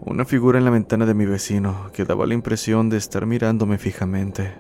Una 0.07 0.25
figura 0.25 0.59
en 0.59 0.65
la 0.65 0.71
ventana 0.71 1.05
de 1.05 1.15
mi 1.15 1.27
vecino 1.27 1.91
que 1.93 2.05
daba 2.05 2.27
la 2.27 2.35
impresión 2.35 2.91
de 2.91 2.97
estar 2.97 3.27
mirándome 3.27 3.79
fijamente. 3.79 4.55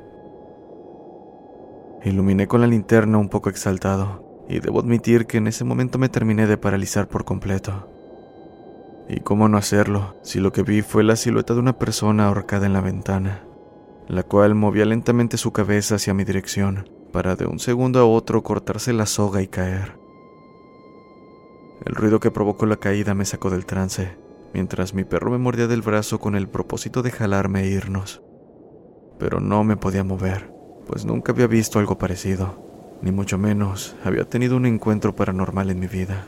Iluminé 2.02 2.48
con 2.48 2.62
la 2.62 2.66
linterna 2.66 3.18
un 3.18 3.28
poco 3.28 3.48
exaltado, 3.48 4.44
y 4.48 4.58
debo 4.58 4.80
admitir 4.80 5.26
que 5.26 5.36
en 5.36 5.46
ese 5.46 5.62
momento 5.62 6.00
me 6.00 6.08
terminé 6.08 6.48
de 6.48 6.56
paralizar 6.56 7.06
por 7.06 7.24
completo. 7.24 7.88
¿Y 9.08 9.20
cómo 9.20 9.48
no 9.48 9.56
hacerlo 9.56 10.16
si 10.22 10.40
lo 10.40 10.50
que 10.50 10.64
vi 10.64 10.82
fue 10.82 11.04
la 11.04 11.14
silueta 11.14 11.54
de 11.54 11.60
una 11.60 11.78
persona 11.78 12.26
ahorcada 12.26 12.66
en 12.66 12.72
la 12.72 12.80
ventana, 12.80 13.44
la 14.08 14.24
cual 14.24 14.56
movía 14.56 14.84
lentamente 14.84 15.36
su 15.36 15.52
cabeza 15.52 15.94
hacia 15.94 16.12
mi 16.12 16.24
dirección, 16.24 16.88
para 17.14 17.36
de 17.36 17.46
un 17.46 17.60
segundo 17.60 18.00
a 18.00 18.06
otro 18.06 18.42
cortarse 18.42 18.92
la 18.92 19.06
soga 19.06 19.40
y 19.40 19.46
caer. 19.46 19.92
El 21.84 21.94
ruido 21.94 22.18
que 22.18 22.32
provocó 22.32 22.66
la 22.66 22.78
caída 22.78 23.14
me 23.14 23.24
sacó 23.24 23.50
del 23.50 23.66
trance, 23.66 24.16
mientras 24.52 24.94
mi 24.94 25.04
perro 25.04 25.30
me 25.30 25.38
mordía 25.38 25.68
del 25.68 25.80
brazo 25.80 26.18
con 26.18 26.34
el 26.34 26.48
propósito 26.48 27.02
de 27.02 27.12
jalarme 27.12 27.62
e 27.62 27.68
irnos. 27.68 28.20
Pero 29.16 29.38
no 29.38 29.62
me 29.62 29.76
podía 29.76 30.02
mover, 30.02 30.52
pues 30.88 31.04
nunca 31.04 31.30
había 31.30 31.46
visto 31.46 31.78
algo 31.78 31.98
parecido, 31.98 32.98
ni 33.00 33.12
mucho 33.12 33.38
menos 33.38 33.94
había 34.04 34.28
tenido 34.28 34.56
un 34.56 34.66
encuentro 34.66 35.14
paranormal 35.14 35.70
en 35.70 35.78
mi 35.78 35.86
vida. 35.86 36.26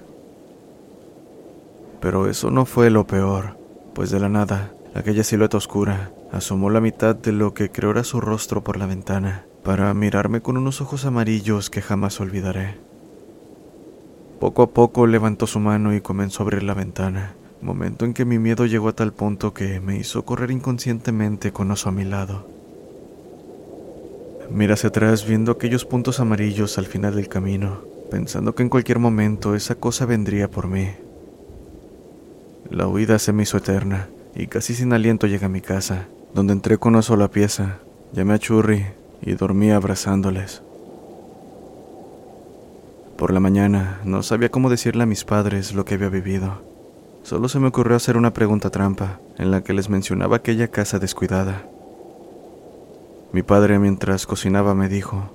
Pero 2.01 2.31
eso 2.31 2.53
no 2.53 2.65
fue 2.65 2.91
lo 2.91 3.09
peor, 3.09 3.59
pues 3.93 4.13
de 4.13 4.21
la 4.21 4.29
nada, 4.29 4.73
aquella 4.95 5.25
silueta 5.25 5.57
oscura 5.57 6.13
asomó 6.31 6.71
la 6.71 6.81
mitad 6.81 7.17
de 7.17 7.33
lo 7.33 7.55
que 7.55 7.73
creo 7.73 7.91
era 7.91 8.05
su 8.05 8.21
rostro 8.21 8.63
por 8.63 8.77
la 8.77 8.87
ventana, 8.87 9.47
para 9.67 9.93
mirarme 9.95 10.43
con 10.43 10.57
unos 10.57 10.81
ojos 10.81 11.07
amarillos 11.07 11.71
que 11.71 11.83
jamás 11.83 12.21
olvidaré. 12.21 12.77
Poco 14.39 14.63
a 14.63 14.71
poco 14.71 15.09
levantó 15.09 15.49
su 15.49 15.59
mano 15.59 15.93
y 15.93 16.01
comenzó 16.01 16.41
a 16.41 16.45
abrir 16.45 16.63
la 16.63 16.73
ventana, 16.73 17.35
momento 17.63 18.05
en 18.05 18.15
que 18.15 18.25
mi 18.25 18.39
miedo 18.39 18.67
llegó 18.67 18.91
a 18.91 18.93
tal 18.95 19.13
punto 19.13 19.53
que 19.53 19.81
me 19.81 19.97
hizo 19.97 20.25
correr 20.25 20.53
inconscientemente 20.53 21.51
con 21.51 21.69
oso 21.73 21.89
a 21.89 21.93
mi 21.93 22.05
lado. 22.05 22.47
Miré 24.53 24.75
hacia 24.75 24.91
atrás 24.91 25.27
viendo 25.27 25.51
aquellos 25.51 25.85
puntos 25.85 26.21
amarillos 26.21 26.79
al 26.79 26.87
final 26.87 27.17
del 27.17 27.29
camino, 27.29 27.81
pensando 28.09 28.55
que 28.55 28.63
en 28.63 28.69
cualquier 28.69 29.01
momento 29.01 29.57
esa 29.57 29.75
cosa 29.75 30.07
vendría 30.07 30.49
por 30.49 30.69
mí. 30.69 30.91
La 32.71 32.87
huida 32.87 33.19
se 33.19 33.33
me 33.33 33.43
hizo 33.43 33.57
eterna, 33.57 34.11
y 34.33 34.47
casi 34.47 34.75
sin 34.77 34.93
aliento 34.93 35.27
llegué 35.27 35.47
a 35.47 35.49
mi 35.49 35.61
casa, 35.61 36.07
donde 36.35 36.53
entré 36.53 36.79
con 36.79 36.95
una 36.95 37.03
sola 37.03 37.33
pieza, 37.33 37.81
llamé 38.13 38.35
a 38.35 38.39
Churri 38.39 38.87
y 39.23 39.35
dormí 39.35 39.71
abrazándoles. 39.71 40.63
Por 43.17 43.33
la 43.33 43.41
mañana 43.41 44.01
no 44.05 44.23
sabía 44.23 44.51
cómo 44.51 44.69
decirle 44.69 45.05
a 45.05 45.07
mis 45.07 45.25
padres 45.25 45.75
lo 45.75 45.85
que 45.85 45.95
había 45.95 46.11
vivido. 46.11 46.61
Solo 47.23 47.49
se 47.49 47.59
me 47.59 47.69
ocurrió 47.69 47.97
hacer 47.97 48.17
una 48.17 48.33
pregunta 48.33 48.71
trampa, 48.71 49.21
en 49.39 49.51
la 49.51 49.63
que 49.63 49.73
les 49.73 49.89
mencionaba 49.89 50.37
aquella 50.37 50.69
casa 50.69 50.99
descuidada. 50.99 51.67
Mi 53.33 53.43
padre 53.43 53.79
mientras 53.79 54.27
cocinaba 54.27 54.75
me 54.75 54.89
dijo, 54.89 55.31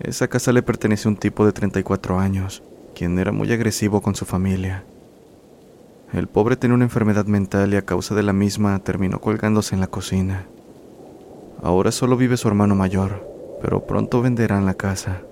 esa 0.00 0.28
casa 0.28 0.52
le 0.52 0.62
pertenece 0.62 1.08
a 1.08 1.10
un 1.10 1.16
tipo 1.16 1.46
de 1.46 1.52
34 1.52 2.18
años, 2.18 2.62
quien 2.94 3.18
era 3.18 3.32
muy 3.32 3.52
agresivo 3.52 4.00
con 4.00 4.14
su 4.14 4.24
familia. 4.24 4.84
El 6.12 6.26
pobre 6.26 6.56
tenía 6.56 6.74
una 6.74 6.84
enfermedad 6.84 7.26
mental 7.26 7.72
y 7.72 7.76
a 7.76 7.84
causa 7.84 8.14
de 8.14 8.22
la 8.22 8.32
misma 8.32 8.78
terminó 8.80 9.20
colgándose 9.20 9.74
en 9.74 9.80
la 9.80 9.86
cocina. 9.86 10.46
Ahora 11.62 11.92
solo 11.92 12.16
vive 12.16 12.36
su 12.36 12.48
hermano 12.48 12.74
mayor, 12.74 13.26
pero 13.60 13.86
pronto 13.86 14.22
venderán 14.22 14.64
la 14.66 14.74
casa. 14.74 15.22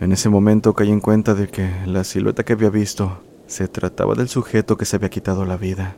En 0.00 0.12
ese 0.12 0.28
momento 0.28 0.74
caí 0.74 0.90
en 0.90 1.00
cuenta 1.00 1.34
de 1.34 1.48
que 1.48 1.70
la 1.86 2.04
silueta 2.04 2.44
que 2.44 2.52
había 2.52 2.70
visto 2.70 3.20
se 3.46 3.68
trataba 3.68 4.14
del 4.14 4.28
sujeto 4.28 4.76
que 4.76 4.84
se 4.84 4.96
había 4.96 5.10
quitado 5.10 5.44
la 5.44 5.56
vida. 5.56 5.96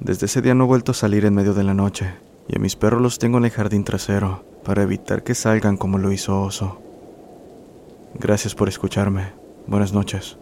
Desde 0.00 0.26
ese 0.26 0.42
día 0.42 0.54
no 0.54 0.64
he 0.64 0.66
vuelto 0.66 0.92
a 0.92 0.94
salir 0.94 1.24
en 1.24 1.34
medio 1.34 1.54
de 1.54 1.64
la 1.64 1.72
noche, 1.72 2.14
y 2.48 2.56
a 2.56 2.60
mis 2.60 2.76
perros 2.76 3.00
los 3.00 3.18
tengo 3.18 3.38
en 3.38 3.44
el 3.46 3.50
jardín 3.50 3.84
trasero 3.84 4.44
para 4.64 4.82
evitar 4.82 5.22
que 5.22 5.34
salgan 5.34 5.76
como 5.76 5.98
lo 5.98 6.12
hizo 6.12 6.42
Oso. 6.42 6.78
Gracias 8.14 8.54
por 8.54 8.68
escucharme. 8.68 9.32
Buenas 9.66 9.92
noches. 9.92 10.38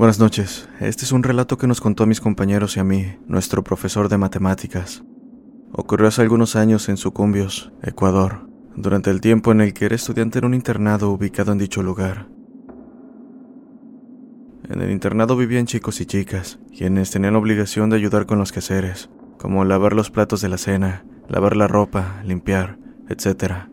Buenas 0.00 0.18
noches. 0.18 0.66
Este 0.80 1.04
es 1.04 1.12
un 1.12 1.22
relato 1.22 1.58
que 1.58 1.66
nos 1.66 1.82
contó 1.82 2.04
a 2.04 2.06
mis 2.06 2.22
compañeros 2.22 2.74
y 2.74 2.80
a 2.80 2.84
mí, 2.84 3.18
nuestro 3.26 3.62
profesor 3.62 4.08
de 4.08 4.16
matemáticas. 4.16 5.04
Ocurrió 5.72 6.08
hace 6.08 6.22
algunos 6.22 6.56
años 6.56 6.88
en 6.88 6.96
Sucumbios, 6.96 7.70
Ecuador, 7.82 8.48
durante 8.74 9.10
el 9.10 9.20
tiempo 9.20 9.52
en 9.52 9.60
el 9.60 9.74
que 9.74 9.84
era 9.84 9.96
estudiante 9.96 10.38
en 10.38 10.46
un 10.46 10.54
internado 10.54 11.10
ubicado 11.10 11.52
en 11.52 11.58
dicho 11.58 11.82
lugar. 11.82 12.28
En 14.70 14.80
el 14.80 14.90
internado 14.90 15.36
vivían 15.36 15.66
chicos 15.66 16.00
y 16.00 16.06
chicas, 16.06 16.58
quienes 16.74 17.10
tenían 17.10 17.36
obligación 17.36 17.90
de 17.90 17.96
ayudar 17.96 18.24
con 18.24 18.38
los 18.38 18.52
quehaceres, 18.52 19.10
como 19.36 19.66
lavar 19.66 19.92
los 19.92 20.10
platos 20.10 20.40
de 20.40 20.48
la 20.48 20.56
cena, 20.56 21.04
lavar 21.28 21.56
la 21.56 21.68
ropa, 21.68 22.22
limpiar, 22.24 22.78
etc. 23.10 23.69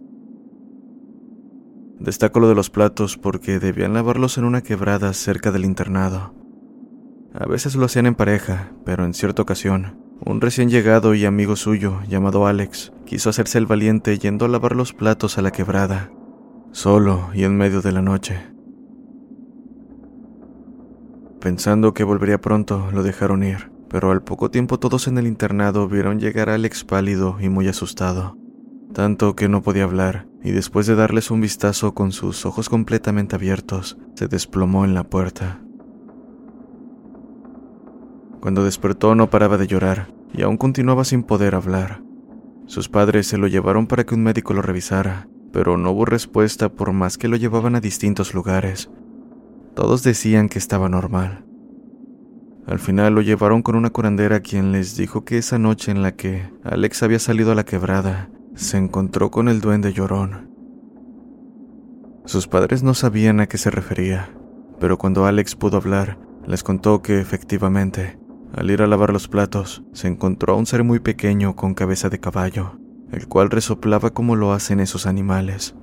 Destaco 2.00 2.40
lo 2.40 2.48
de 2.48 2.56
los 2.56 2.70
platos 2.70 3.18
porque 3.18 3.60
debían 3.60 3.94
lavarlos 3.94 4.38
en 4.38 4.46
una 4.46 4.62
quebrada 4.62 5.14
cerca 5.14 5.52
del 5.52 5.66
internado. 5.66 6.34
A 7.34 7.46
veces 7.48 7.76
lo 7.76 7.86
hacían 7.86 8.06
en 8.06 8.16
pareja, 8.16 8.72
pero 8.86 9.06
en 9.06 9.14
cierta 9.14 9.42
ocasión, 9.42 9.98
un 10.24 10.42
recién 10.42 10.70
llegado 10.70 11.16
y 11.16 11.26
amigo 11.26 11.56
suyo, 11.56 12.00
llamado 12.08 12.48
Alex, 12.48 12.94
quiso 13.06 13.30
hacerse 13.30 13.58
el 13.58 13.66
valiente 13.66 14.18
yendo 14.18 14.46
a 14.46 14.48
lavar 14.48 14.76
los 14.76 14.94
platos 14.94 15.38
a 15.38 15.42
la 15.42 15.52
quebrada, 15.52 16.12
solo 16.72 17.30
y 17.34 17.44
en 17.44 17.58
medio 17.58 17.82
de 17.82 17.92
la 17.92 18.02
noche. 18.02 18.40
Pensando 21.40 21.94
que 21.94 22.04
volvería 22.04 22.42
pronto, 22.42 22.90
lo 22.92 23.04
dejaron 23.04 23.44
ir, 23.44 23.72
pero 23.90 24.12
al 24.12 24.24
poco 24.24 24.50
tiempo 24.50 24.80
todos 24.80 25.08
en 25.08 25.18
el 25.18 25.28
internado 25.28 25.88
vieron 25.88 26.20
llegar 26.20 26.50
a 26.50 26.56
Alex 26.56 26.84
pálido 26.84 27.38
y 27.40 27.50
muy 27.50 27.68
asustado 27.68 28.38
tanto 28.98 29.36
que 29.36 29.48
no 29.48 29.62
podía 29.62 29.84
hablar, 29.84 30.27
y 30.48 30.52
después 30.52 30.88
de 30.88 30.96
darles 30.96 31.30
un 31.30 31.42
vistazo 31.42 31.94
con 31.94 32.14
sus 32.14 32.46
ojos 32.46 32.70
completamente 32.70 33.36
abiertos, 33.36 33.98
se 34.16 34.30
desplomó 34.30 34.86
en 34.86 34.94
la 34.94 35.04
puerta. 35.04 35.60
Cuando 38.40 38.64
despertó 38.64 39.14
no 39.14 39.30
paraba 39.30 39.58
de 39.58 39.68
llorar, 39.68 40.08
y 40.34 40.44
aún 40.44 40.56
continuaba 40.56 41.04
sin 41.04 41.24
poder 41.24 41.54
hablar. 41.54 42.02
Sus 42.66 42.88
padres 42.88 43.28
se 43.28 43.38
lo 43.38 43.48
llevaron 43.48 43.88
para 43.88 44.06
que 44.06 44.16
un 44.16 44.24
médico 44.24 44.54
lo 44.54 44.62
revisara, 44.62 45.28
pero 45.52 45.76
no 45.76 45.92
hubo 45.92 46.06
respuesta 46.06 46.70
por 46.70 46.94
más 46.94 47.18
que 47.18 47.28
lo 47.28 47.36
llevaban 47.36 47.76
a 47.76 47.82
distintos 47.82 48.34
lugares. 48.34 48.90
Todos 49.76 50.02
decían 50.02 50.48
que 50.48 50.60
estaba 50.60 50.88
normal. 50.88 51.44
Al 52.66 52.80
final 52.80 53.16
lo 53.16 53.22
llevaron 53.22 53.64
con 53.64 53.76
una 53.76 53.90
curandera 53.90 54.40
quien 54.40 54.72
les 54.72 54.96
dijo 54.96 55.26
que 55.26 55.40
esa 55.40 55.60
noche 55.60 55.92
en 55.92 56.04
la 56.04 56.16
que 56.16 56.50
Alex 56.64 57.04
había 57.04 57.20
salido 57.20 57.52
a 57.52 57.56
la 57.56 57.66
quebrada, 57.66 58.30
se 58.58 58.78
encontró 58.78 59.30
con 59.30 59.50
el 59.50 59.62
duende 59.62 59.94
llorón. 59.94 60.50
Sus 62.26 62.48
padres 62.48 62.82
no 62.82 62.96
sabían 62.96 63.40
a 63.40 63.46
qué 63.46 63.60
se 63.60 63.70
refería, 63.70 64.32
pero 64.80 64.98
cuando 64.98 65.28
Alex 65.28 65.56
pudo 65.56 65.78
hablar, 65.78 66.18
les 66.48 66.64
contó 66.64 67.04
que 67.04 67.20
efectivamente, 67.20 68.20
al 68.56 68.72
ir 68.72 68.82
a 68.82 68.88
lavar 68.88 69.14
los 69.14 69.28
platos, 69.28 69.84
se 69.94 70.08
encontró 70.08 70.54
a 70.54 70.58
un 70.58 70.66
ser 70.66 70.84
muy 70.84 71.00
pequeño 71.00 71.56
con 71.56 71.76
cabeza 71.76 72.10
de 72.10 72.20
caballo, 72.20 72.80
el 73.12 73.28
cual 73.28 73.52
resoplaba 73.52 74.10
como 74.10 74.36
lo 74.36 74.52
hacen 74.52 74.80
esos 74.80 75.06
animales. 75.06 75.76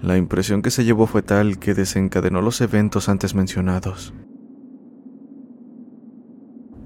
La 0.00 0.16
impresión 0.16 0.60
que 0.60 0.72
se 0.72 0.84
llevó 0.84 1.06
fue 1.06 1.22
tal 1.22 1.60
que 1.60 1.72
desencadenó 1.72 2.42
los 2.42 2.60
eventos 2.60 3.08
antes 3.08 3.36
mencionados. 3.36 4.12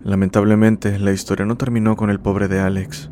Lamentablemente, 0.05 0.98
la 0.98 1.12
historia 1.12 1.46
no 1.46 1.57
terminó 1.57 1.96
con 1.96 2.11
el 2.11 2.20
pobre 2.20 2.48
de 2.48 2.61
Alex, 2.61 3.11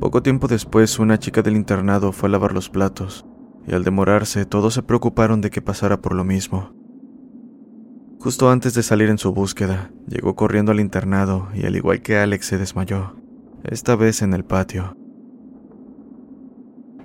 poco 0.00 0.22
tiempo 0.22 0.48
después, 0.48 0.98
una 0.98 1.18
chica 1.18 1.42
del 1.42 1.56
internado 1.56 2.12
fue 2.12 2.28
a 2.28 2.32
lavar 2.32 2.52
los 2.52 2.68
platos, 2.68 3.24
y 3.66 3.74
al 3.74 3.84
demorarse, 3.84 4.44
todos 4.44 4.74
se 4.74 4.82
preocuparon 4.82 5.40
de 5.40 5.50
que 5.50 5.62
pasara 5.62 6.00
por 6.00 6.14
lo 6.14 6.24
mismo. 6.24 6.72
Justo 8.20 8.50
antes 8.50 8.74
de 8.74 8.82
salir 8.82 9.08
en 9.08 9.18
su 9.18 9.32
búsqueda, 9.32 9.90
llegó 10.06 10.36
corriendo 10.36 10.70
al 10.70 10.78
internado 10.78 11.48
y 11.54 11.66
al 11.66 11.74
igual 11.74 12.02
que 12.02 12.18
Alex 12.18 12.46
se 12.46 12.58
desmayó, 12.58 13.16
esta 13.64 13.96
vez 13.96 14.22
en 14.22 14.32
el 14.32 14.44
patio. 14.44 14.96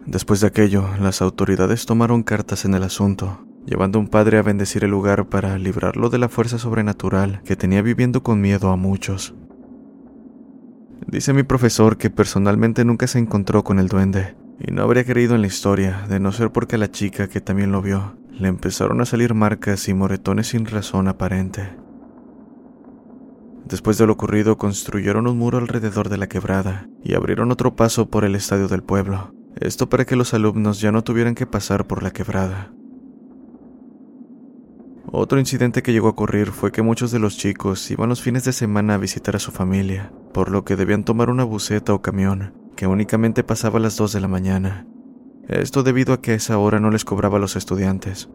Después 0.05 0.41
de 0.41 0.47
aquello, 0.47 0.85
las 1.01 1.21
autoridades 1.21 1.85
tomaron 1.85 2.21
cartas 2.21 2.65
en 2.65 2.75
el 2.75 2.83
asunto, 2.83 3.45
llevando 3.65 3.97
a 3.97 4.01
un 4.01 4.07
padre 4.07 4.37
a 4.37 4.43
bendecir 4.43 4.83
el 4.83 4.91
lugar 4.91 5.27
para 5.27 5.57
librarlo 5.57 6.09
de 6.09 6.19
la 6.19 6.29
fuerza 6.29 6.59
sobrenatural 6.59 7.41
que 7.43 7.55
tenía 7.55 7.81
viviendo 7.81 8.23
con 8.23 8.39
miedo 8.39 8.69
a 8.69 8.75
muchos. 8.75 9.35
Dice 11.07 11.31
mi 11.31 11.43
profesor 11.43 11.97
que 11.97 12.09
personalmente 12.09 12.83
nunca 12.83 13.07
se 13.07 13.17
encontró 13.17 13.63
con 13.63 13.79
el 13.79 13.87
duende, 13.87 14.35
y 14.59 14.71
no 14.71 14.83
habría 14.83 15.05
creído 15.05 15.35
en 15.35 15.41
la 15.41 15.47
historia, 15.47 16.05
de 16.09 16.19
no 16.19 16.33
ser 16.33 16.51
porque 16.51 16.75
a 16.75 16.79
la 16.79 16.91
chica 16.91 17.29
que 17.29 17.39
también 17.39 17.71
lo 17.71 17.81
vio, 17.81 18.17
le 18.29 18.49
empezaron 18.49 18.99
a 18.99 19.05
salir 19.05 19.33
marcas 19.33 19.87
y 19.87 19.93
moretones 19.93 20.47
sin 20.47 20.65
razón 20.65 21.07
aparente. 21.07 21.69
Después 23.63 23.97
de 23.97 24.05
lo 24.05 24.13
ocurrido, 24.13 24.57
construyeron 24.57 25.27
un 25.27 25.37
muro 25.37 25.59
alrededor 25.59 26.09
de 26.09 26.17
la 26.17 26.27
quebrada 26.27 26.89
y 27.03 27.15
abrieron 27.15 27.51
otro 27.51 27.75
paso 27.77 28.09
por 28.09 28.25
el 28.25 28.35
estadio 28.35 28.67
del 28.67 28.83
pueblo, 28.83 29.33
esto 29.55 29.87
para 29.87 30.03
que 30.03 30.17
los 30.17 30.33
alumnos 30.33 30.81
ya 30.81 30.91
no 30.91 31.05
tuvieran 31.05 31.35
que 31.35 31.47
pasar 31.47 31.87
por 31.87 32.03
la 32.03 32.11
quebrada. 32.11 32.73
Otro 35.09 35.39
incidente 35.39 35.83
que 35.83 35.93
llegó 35.93 36.07
a 36.07 36.11
ocurrir 36.11 36.51
fue 36.51 36.73
que 36.73 36.81
muchos 36.81 37.11
de 37.11 37.19
los 37.19 37.37
chicos 37.37 37.89
iban 37.89 38.09
los 38.09 38.21
fines 38.21 38.43
de 38.43 38.51
semana 38.51 38.95
a 38.95 38.97
visitar 38.97 39.37
a 39.37 39.39
su 39.39 39.51
familia, 39.51 40.11
por 40.33 40.51
lo 40.51 40.65
que 40.65 40.75
debían 40.75 41.05
tomar 41.05 41.29
una 41.29 41.45
buseta 41.45 41.93
o 41.93 42.01
camión, 42.01 42.53
que 42.75 42.87
únicamente 42.87 43.41
pasaba 43.45 43.79
a 43.79 43.81
las 43.81 43.95
2 43.95 44.11
de 44.11 44.19
la 44.19 44.27
mañana. 44.27 44.85
Esto 45.47 45.83
debido 45.83 46.13
a 46.13 46.21
que 46.21 46.31
a 46.31 46.35
esa 46.35 46.57
hora 46.57 46.81
no 46.81 46.91
les 46.91 47.05
cobraba 47.05 47.37
a 47.37 47.39
los 47.39 47.55
estudiantes, 47.55 48.29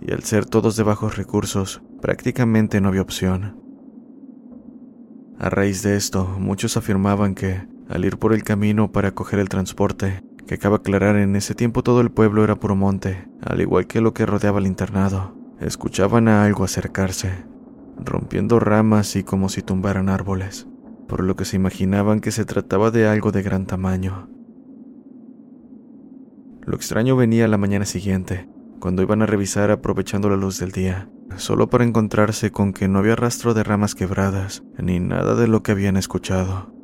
y 0.00 0.12
al 0.12 0.22
ser 0.22 0.46
todos 0.46 0.76
de 0.76 0.82
bajos 0.82 1.18
recursos, 1.18 1.82
prácticamente 2.00 2.80
no 2.80 2.88
había 2.88 3.02
opción. 3.02 3.60
A 5.38 5.50
raíz 5.50 5.82
de 5.82 5.94
esto, 5.94 6.26
muchos 6.38 6.78
afirmaban 6.78 7.34
que, 7.34 7.68
al 7.86 8.02
ir 8.06 8.16
por 8.16 8.32
el 8.32 8.44
camino 8.44 8.92
para 8.92 9.10
coger 9.10 9.40
el 9.40 9.50
transporte, 9.50 10.22
que 10.46 10.54
acaba 10.54 10.76
aclarar 10.76 11.16
en 11.16 11.36
ese 11.36 11.54
tiempo 11.54 11.82
todo 11.82 12.00
el 12.00 12.10
pueblo 12.10 12.44
era 12.44 12.56
puro 12.56 12.76
monte, 12.76 13.28
al 13.42 13.60
igual 13.60 13.86
que 13.86 14.00
lo 14.00 14.14
que 14.14 14.24
rodeaba 14.24 14.58
el 14.58 14.66
internado, 14.66 15.43
Escuchaban 15.64 16.28
a 16.28 16.44
algo 16.44 16.62
acercarse, 16.64 17.46
rompiendo 17.96 18.60
ramas 18.60 19.16
y 19.16 19.22
como 19.24 19.48
si 19.48 19.62
tumbaran 19.62 20.10
árboles, 20.10 20.68
por 21.08 21.24
lo 21.24 21.36
que 21.36 21.46
se 21.46 21.56
imaginaban 21.56 22.20
que 22.20 22.32
se 22.32 22.44
trataba 22.44 22.90
de 22.90 23.08
algo 23.08 23.32
de 23.32 23.42
gran 23.42 23.64
tamaño. 23.64 24.28
Lo 26.66 26.76
extraño 26.76 27.16
venía 27.16 27.48
la 27.48 27.56
mañana 27.56 27.86
siguiente, 27.86 28.46
cuando 28.78 29.00
iban 29.00 29.22
a 29.22 29.26
revisar 29.26 29.70
aprovechando 29.70 30.28
la 30.28 30.36
luz 30.36 30.58
del 30.58 30.70
día, 30.70 31.08
solo 31.36 31.70
para 31.70 31.84
encontrarse 31.84 32.50
con 32.50 32.74
que 32.74 32.86
no 32.86 32.98
había 32.98 33.16
rastro 33.16 33.54
de 33.54 33.64
ramas 33.64 33.94
quebradas, 33.94 34.62
ni 34.76 35.00
nada 35.00 35.34
de 35.34 35.48
lo 35.48 35.62
que 35.62 35.72
habían 35.72 35.96
escuchado. 35.96 36.74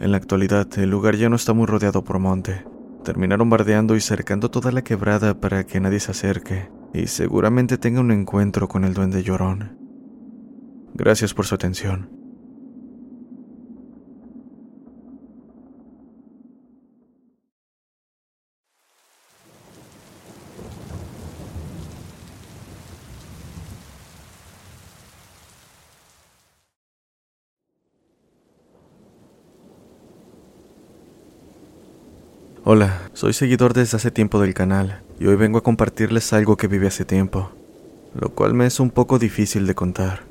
En 0.00 0.12
la 0.12 0.16
actualidad, 0.16 0.66
el 0.78 0.88
lugar 0.88 1.16
ya 1.16 1.28
no 1.28 1.36
está 1.36 1.52
muy 1.52 1.66
rodeado 1.66 2.04
por 2.04 2.18
monte, 2.18 2.64
terminaron 3.04 3.50
bardeando 3.50 3.96
y 3.96 4.00
cercando 4.00 4.50
toda 4.50 4.72
la 4.72 4.80
quebrada 4.80 5.38
para 5.38 5.64
que 5.64 5.78
nadie 5.78 6.00
se 6.00 6.12
acerque 6.12 6.70
y 6.94 7.06
seguramente 7.06 7.78
tenga 7.78 8.00
un 8.00 8.10
encuentro 8.10 8.68
con 8.68 8.84
el 8.84 8.94
duende 8.94 9.22
llorón. 9.22 9.78
Gracias 10.94 11.32
por 11.32 11.46
su 11.46 11.54
atención. 11.54 12.10
Hola, 32.64 33.10
soy 33.12 33.32
seguidor 33.32 33.74
desde 33.74 33.96
hace 33.96 34.10
tiempo 34.12 34.40
del 34.40 34.54
canal 34.54 35.02
y 35.22 35.26
hoy 35.28 35.36
vengo 35.36 35.58
a 35.58 35.62
compartirles 35.62 36.32
algo 36.32 36.56
que 36.56 36.66
viví 36.66 36.84
hace 36.88 37.04
tiempo, 37.04 37.50
lo 38.12 38.30
cual 38.30 38.54
me 38.54 38.66
es 38.66 38.80
un 38.80 38.90
poco 38.90 39.20
difícil 39.20 39.68
de 39.68 39.74
contar. 39.76 40.24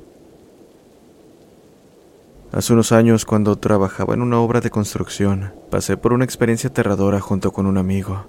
Hace 2.52 2.74
unos 2.74 2.92
años, 2.92 3.24
cuando 3.24 3.56
trabajaba 3.56 4.12
en 4.12 4.20
una 4.20 4.38
obra 4.38 4.60
de 4.60 4.68
construcción, 4.68 5.54
pasé 5.70 5.96
por 5.96 6.12
una 6.12 6.26
experiencia 6.26 6.68
aterradora 6.68 7.20
junto 7.20 7.52
con 7.52 7.64
un 7.64 7.78
amigo. 7.78 8.26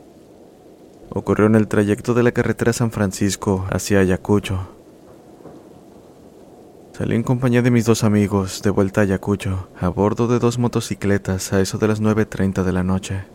Ocurrió 1.10 1.48
en 1.48 1.56
el 1.56 1.68
trayecto 1.68 2.14
de 2.14 2.24
la 2.24 2.32
carretera 2.32 2.72
San 2.72 2.92
Francisco 2.92 3.66
hacia 3.70 4.00
Ayacucho. 4.00 4.70
Salí 6.98 7.18
en 7.18 7.24
compañía 7.24 7.62
de 7.62 7.72
mis 7.72 7.84
dos 7.84 8.06
amigos 8.06 8.62
de 8.62 8.70
vuelta 8.70 9.02
a 9.02 9.04
Ayacucho, 9.04 9.68
a 9.82 9.90
bordo 9.90 10.30
de 10.30 10.40
dos 10.40 10.58
motocicletas 10.58 11.52
a 11.52 11.60
eso 11.60 11.78
de 11.78 11.90
las 11.90 12.02
9.30 12.02 12.64
de 12.64 12.72
la 12.72 12.84
noche. 12.84 13.26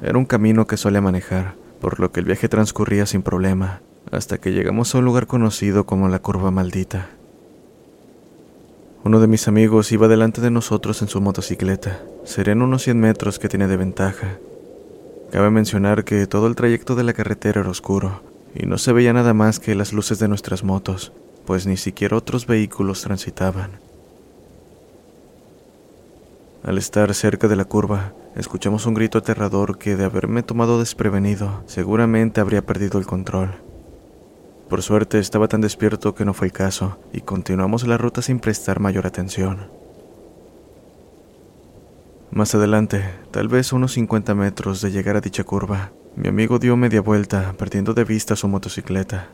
Era 0.00 0.16
un 0.16 0.24
camino 0.24 0.66
que 0.66 0.78
solía 0.78 1.02
manejar, 1.02 1.65
por 1.80 2.00
lo 2.00 2.12
que 2.12 2.20
el 2.20 2.26
viaje 2.26 2.48
transcurría 2.48 3.06
sin 3.06 3.22
problema, 3.22 3.80
hasta 4.10 4.38
que 4.38 4.52
llegamos 4.52 4.94
a 4.94 4.98
un 4.98 5.04
lugar 5.04 5.26
conocido 5.26 5.86
como 5.86 6.08
la 6.08 6.20
Curva 6.20 6.50
Maldita. 6.50 7.08
Uno 9.04 9.20
de 9.20 9.28
mis 9.28 9.46
amigos 9.46 9.92
iba 9.92 10.08
delante 10.08 10.40
de 10.40 10.50
nosotros 10.50 11.00
en 11.00 11.08
su 11.08 11.20
motocicleta. 11.20 12.00
Serían 12.24 12.60
unos 12.60 12.82
100 12.82 12.98
metros 12.98 13.38
que 13.38 13.48
tiene 13.48 13.68
de 13.68 13.76
ventaja. 13.76 14.38
Cabe 15.30 15.50
mencionar 15.50 16.04
que 16.04 16.26
todo 16.26 16.48
el 16.48 16.56
trayecto 16.56 16.96
de 16.96 17.04
la 17.04 17.12
carretera 17.12 17.60
era 17.60 17.70
oscuro, 17.70 18.22
y 18.54 18.66
no 18.66 18.78
se 18.78 18.92
veía 18.92 19.12
nada 19.12 19.34
más 19.34 19.60
que 19.60 19.74
las 19.74 19.92
luces 19.92 20.18
de 20.18 20.28
nuestras 20.28 20.64
motos, 20.64 21.12
pues 21.44 21.66
ni 21.66 21.76
siquiera 21.76 22.16
otros 22.16 22.46
vehículos 22.46 23.02
transitaban. 23.02 23.78
Al 26.66 26.78
estar 26.78 27.14
cerca 27.14 27.46
de 27.46 27.54
la 27.54 27.64
curva, 27.64 28.12
escuchamos 28.34 28.86
un 28.86 28.94
grito 28.94 29.18
aterrador 29.18 29.78
que 29.78 29.94
de 29.94 30.04
haberme 30.04 30.42
tomado 30.42 30.80
desprevenido, 30.80 31.62
seguramente 31.66 32.40
habría 32.40 32.66
perdido 32.66 32.98
el 32.98 33.06
control. 33.06 33.54
Por 34.68 34.82
suerte 34.82 35.20
estaba 35.20 35.46
tan 35.46 35.60
despierto 35.60 36.16
que 36.16 36.24
no 36.24 36.34
fue 36.34 36.48
el 36.48 36.52
caso, 36.52 36.98
y 37.12 37.20
continuamos 37.20 37.86
la 37.86 37.98
ruta 37.98 38.20
sin 38.20 38.40
prestar 38.40 38.80
mayor 38.80 39.06
atención. 39.06 39.70
Más 42.32 42.52
adelante, 42.56 43.04
tal 43.30 43.46
vez 43.46 43.72
unos 43.72 43.92
50 43.92 44.34
metros 44.34 44.80
de 44.80 44.90
llegar 44.90 45.14
a 45.16 45.20
dicha 45.20 45.44
curva, 45.44 45.92
mi 46.16 46.26
amigo 46.26 46.58
dio 46.58 46.76
media 46.76 47.00
vuelta, 47.00 47.54
perdiendo 47.56 47.94
de 47.94 48.02
vista 48.02 48.34
su 48.34 48.48
motocicleta. 48.48 49.28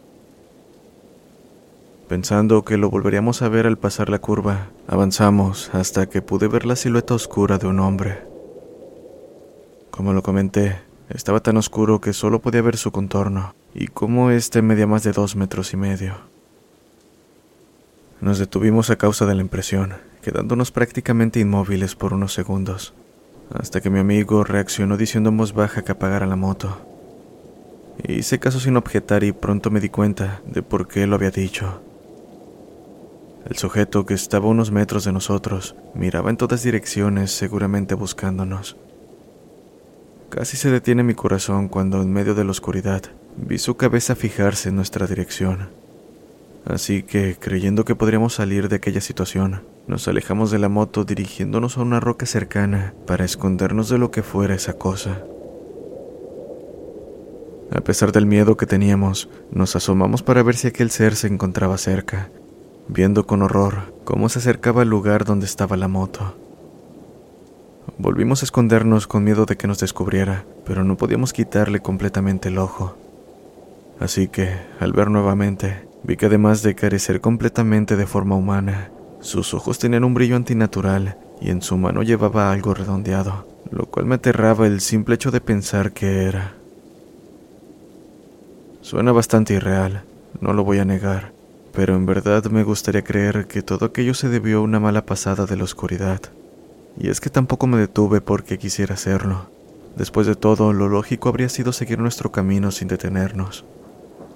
Pensando 2.08 2.64
que 2.64 2.76
lo 2.76 2.90
volveríamos 2.90 3.42
a 3.42 3.48
ver 3.48 3.66
al 3.66 3.78
pasar 3.78 4.10
la 4.10 4.18
curva, 4.18 4.68
avanzamos 4.86 5.70
hasta 5.72 6.08
que 6.08 6.20
pude 6.20 6.48
ver 6.48 6.66
la 6.66 6.76
silueta 6.76 7.14
oscura 7.14 7.58
de 7.58 7.66
un 7.66 7.80
hombre. 7.80 8.18
Como 9.90 10.12
lo 10.12 10.22
comenté, 10.22 10.80
estaba 11.08 11.40
tan 11.40 11.56
oscuro 11.56 12.00
que 12.00 12.12
solo 12.12 12.40
podía 12.40 12.62
ver 12.62 12.76
su 12.76 12.90
contorno, 12.90 13.54
y 13.74 13.86
como 13.88 14.30
éste 14.30 14.62
medía 14.62 14.86
más 14.86 15.02
de 15.02 15.12
dos 15.12 15.36
metros 15.36 15.72
y 15.72 15.76
medio. 15.76 16.14
Nos 18.20 18.38
detuvimos 18.38 18.90
a 18.90 18.96
causa 18.96 19.26
de 19.26 19.34
la 19.34 19.42
impresión, 19.42 19.94
quedándonos 20.22 20.70
prácticamente 20.70 21.40
inmóviles 21.40 21.94
por 21.94 22.14
unos 22.14 22.32
segundos, 22.32 22.94
hasta 23.52 23.80
que 23.80 23.90
mi 23.90 23.98
amigo 23.98 24.44
reaccionó 24.44 24.96
diciendo 24.96 25.30
en 25.30 25.36
voz 25.36 25.52
baja 25.52 25.82
que 25.82 25.92
apagara 25.92 26.26
la 26.26 26.36
moto. 26.36 26.78
Hice 28.06 28.38
caso 28.38 28.60
sin 28.60 28.76
objetar 28.76 29.24
y 29.24 29.32
pronto 29.32 29.70
me 29.70 29.80
di 29.80 29.88
cuenta 29.88 30.40
de 30.46 30.62
por 30.62 30.88
qué 30.88 31.06
lo 31.06 31.16
había 31.16 31.30
dicho. 31.30 31.82
El 33.48 33.56
sujeto 33.56 34.06
que 34.06 34.14
estaba 34.14 34.46
unos 34.46 34.70
metros 34.70 35.04
de 35.04 35.12
nosotros 35.12 35.74
miraba 35.94 36.30
en 36.30 36.36
todas 36.36 36.62
direcciones, 36.62 37.32
seguramente 37.32 37.94
buscándonos. 37.94 38.76
Casi 40.30 40.56
se 40.56 40.70
detiene 40.70 41.02
mi 41.02 41.14
corazón 41.14 41.68
cuando 41.68 42.00
en 42.00 42.12
medio 42.12 42.34
de 42.34 42.44
la 42.44 42.52
oscuridad 42.52 43.02
vi 43.36 43.58
su 43.58 43.76
cabeza 43.76 44.14
fijarse 44.14 44.68
en 44.68 44.76
nuestra 44.76 45.06
dirección. 45.06 45.70
Así 46.64 47.02
que, 47.02 47.36
creyendo 47.38 47.84
que 47.84 47.96
podríamos 47.96 48.34
salir 48.34 48.68
de 48.68 48.76
aquella 48.76 49.00
situación, 49.00 49.62
nos 49.88 50.06
alejamos 50.06 50.50
de 50.52 50.60
la 50.60 50.68
moto 50.68 51.04
dirigiéndonos 51.04 51.76
a 51.76 51.82
una 51.82 51.98
roca 51.98 52.24
cercana 52.24 52.94
para 53.06 53.24
escondernos 53.24 53.88
de 53.88 53.98
lo 53.98 54.12
que 54.12 54.22
fuera 54.22 54.54
esa 54.54 54.74
cosa. 54.74 55.22
A 57.74 57.80
pesar 57.80 58.12
del 58.12 58.26
miedo 58.26 58.56
que 58.56 58.66
teníamos, 58.66 59.28
nos 59.50 59.74
asomamos 59.74 60.22
para 60.22 60.42
ver 60.42 60.54
si 60.56 60.68
aquel 60.68 60.90
ser 60.90 61.16
se 61.16 61.26
encontraba 61.26 61.78
cerca, 61.78 62.30
viendo 62.88 63.26
con 63.26 63.42
horror 63.42 63.94
cómo 64.04 64.28
se 64.28 64.38
acercaba 64.38 64.82
al 64.82 64.88
lugar 64.88 65.24
donde 65.24 65.46
estaba 65.46 65.76
la 65.76 65.88
moto. 65.88 66.34
Volvimos 67.98 68.42
a 68.42 68.46
escondernos 68.46 69.06
con 69.06 69.24
miedo 69.24 69.44
de 69.46 69.56
que 69.56 69.66
nos 69.66 69.78
descubriera, 69.78 70.44
pero 70.64 70.84
no 70.84 70.96
podíamos 70.96 71.32
quitarle 71.32 71.80
completamente 71.80 72.48
el 72.48 72.58
ojo. 72.58 72.96
Así 74.00 74.28
que, 74.28 74.50
al 74.80 74.92
ver 74.92 75.10
nuevamente, 75.10 75.86
vi 76.02 76.16
que 76.16 76.26
además 76.26 76.62
de 76.62 76.74
carecer 76.74 77.20
completamente 77.20 77.96
de 77.96 78.06
forma 78.06 78.36
humana, 78.36 78.90
sus 79.20 79.54
ojos 79.54 79.78
tenían 79.78 80.04
un 80.04 80.14
brillo 80.14 80.36
antinatural 80.36 81.16
y 81.40 81.50
en 81.50 81.62
su 81.62 81.76
mano 81.76 82.02
llevaba 82.02 82.50
algo 82.50 82.74
redondeado, 82.74 83.46
lo 83.70 83.86
cual 83.86 84.06
me 84.06 84.16
aterraba 84.16 84.66
el 84.66 84.80
simple 84.80 85.14
hecho 85.14 85.30
de 85.30 85.40
pensar 85.40 85.92
que 85.92 86.24
era. 86.24 86.54
Suena 88.80 89.12
bastante 89.12 89.54
irreal, 89.54 90.02
no 90.40 90.52
lo 90.52 90.64
voy 90.64 90.78
a 90.78 90.84
negar, 90.84 91.32
pero 91.72 91.96
en 91.96 92.04
verdad 92.04 92.44
me 92.50 92.64
gustaría 92.64 93.02
creer 93.02 93.46
que 93.46 93.62
todo 93.62 93.86
aquello 93.86 94.14
se 94.14 94.28
debió 94.28 94.58
a 94.58 94.62
una 94.62 94.78
mala 94.78 95.06
pasada 95.06 95.46
de 95.46 95.56
la 95.56 95.64
oscuridad. 95.64 96.20
Y 96.98 97.08
es 97.08 97.20
que 97.20 97.30
tampoco 97.30 97.66
me 97.66 97.78
detuve 97.78 98.20
porque 98.20 98.58
quisiera 98.58 98.94
hacerlo. 98.94 99.48
Después 99.96 100.26
de 100.26 100.34
todo, 100.34 100.72
lo 100.74 100.88
lógico 100.88 101.30
habría 101.30 101.48
sido 101.48 101.72
seguir 101.72 101.98
nuestro 101.98 102.30
camino 102.30 102.70
sin 102.70 102.88
detenernos. 102.88 103.64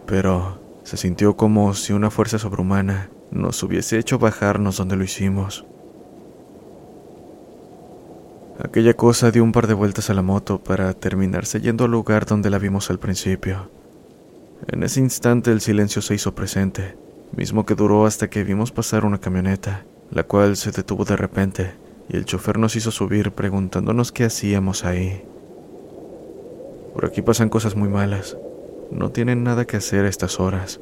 Pero 0.07 0.59
se 0.83 0.97
sintió 0.97 1.37
como 1.37 1.75
si 1.75 1.93
una 1.93 2.11
fuerza 2.11 2.39
sobrehumana 2.39 3.11
nos 3.31 3.63
hubiese 3.63 3.99
hecho 3.99 4.19
bajarnos 4.19 4.79
donde 4.79 4.97
lo 4.97 5.05
hicimos. 5.05 5.67
Aquella 8.59 8.95
cosa 8.95 9.31
dio 9.31 9.45
un 9.45 9.53
par 9.53 9.67
de 9.67 9.75
vueltas 9.75 10.09
a 10.09 10.15
la 10.15 10.23
moto 10.23 10.63
para 10.63 10.95
terminarse 10.95 11.61
yendo 11.61 11.85
al 11.85 11.91
lugar 11.91 12.25
donde 12.25 12.49
la 12.49 12.59
vimos 12.59 12.89
al 12.89 12.99
principio. 12.99 13.71
En 14.69 14.83
ese 14.83 15.01
instante 15.01 15.53
el 15.53 15.61
silencio 15.61 16.01
se 16.01 16.15
hizo 16.15 16.35
presente 16.35 16.97
mismo 17.35 17.67
que 17.67 17.75
duró 17.75 18.07
hasta 18.07 18.29
que 18.29 18.45
vimos 18.45 18.73
pasar 18.73 19.05
una 19.05 19.19
camioneta, 19.19 19.85
la 20.11 20.23
cual 20.23 20.57
se 20.57 20.71
detuvo 20.71 21.05
de 21.05 21.17
repente, 21.17 21.73
y 22.09 22.17
el 22.17 22.25
chofer 22.25 22.59
nos 22.59 22.77
hizo 22.77 22.91
subir 22.91 23.33
preguntándonos 23.33 24.13
qué 24.13 24.25
hacíamos 24.25 24.85
ahí. 24.85 25.23
Por 26.95 27.05
aquí 27.05 27.23
pasan 27.23 27.49
cosas 27.49 27.77
muy 27.77 27.89
malas. 27.89 28.37
No 28.91 29.11
tienen 29.11 29.45
nada 29.45 29.67
que 29.67 29.77
hacer 29.77 30.05
a 30.05 30.09
estas 30.09 30.41
horas. 30.41 30.81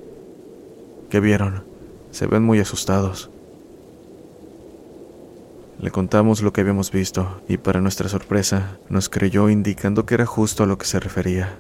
¿Qué 1.11 1.21
vieron? 1.21 1.65
Se 2.11 2.27
ven 2.27 2.45
muy 2.45 2.61
asustados. 2.61 3.31
Le 5.81 5.91
contamos 5.91 6.41
lo 6.43 6.53
que 6.53 6.61
habíamos 6.61 6.93
visto 6.93 7.43
y 7.49 7.57
para 7.57 7.81
nuestra 7.81 8.09
sorpresa 8.09 8.79
nos 8.89 9.09
creyó 9.09 9.49
indicando 9.49 10.07
que 10.07 10.15
era 10.15 10.25
justo 10.25 10.63
a 10.63 10.67
lo 10.67 10.79
que 10.79 10.87
se 10.87 11.01
refería. 11.01 11.59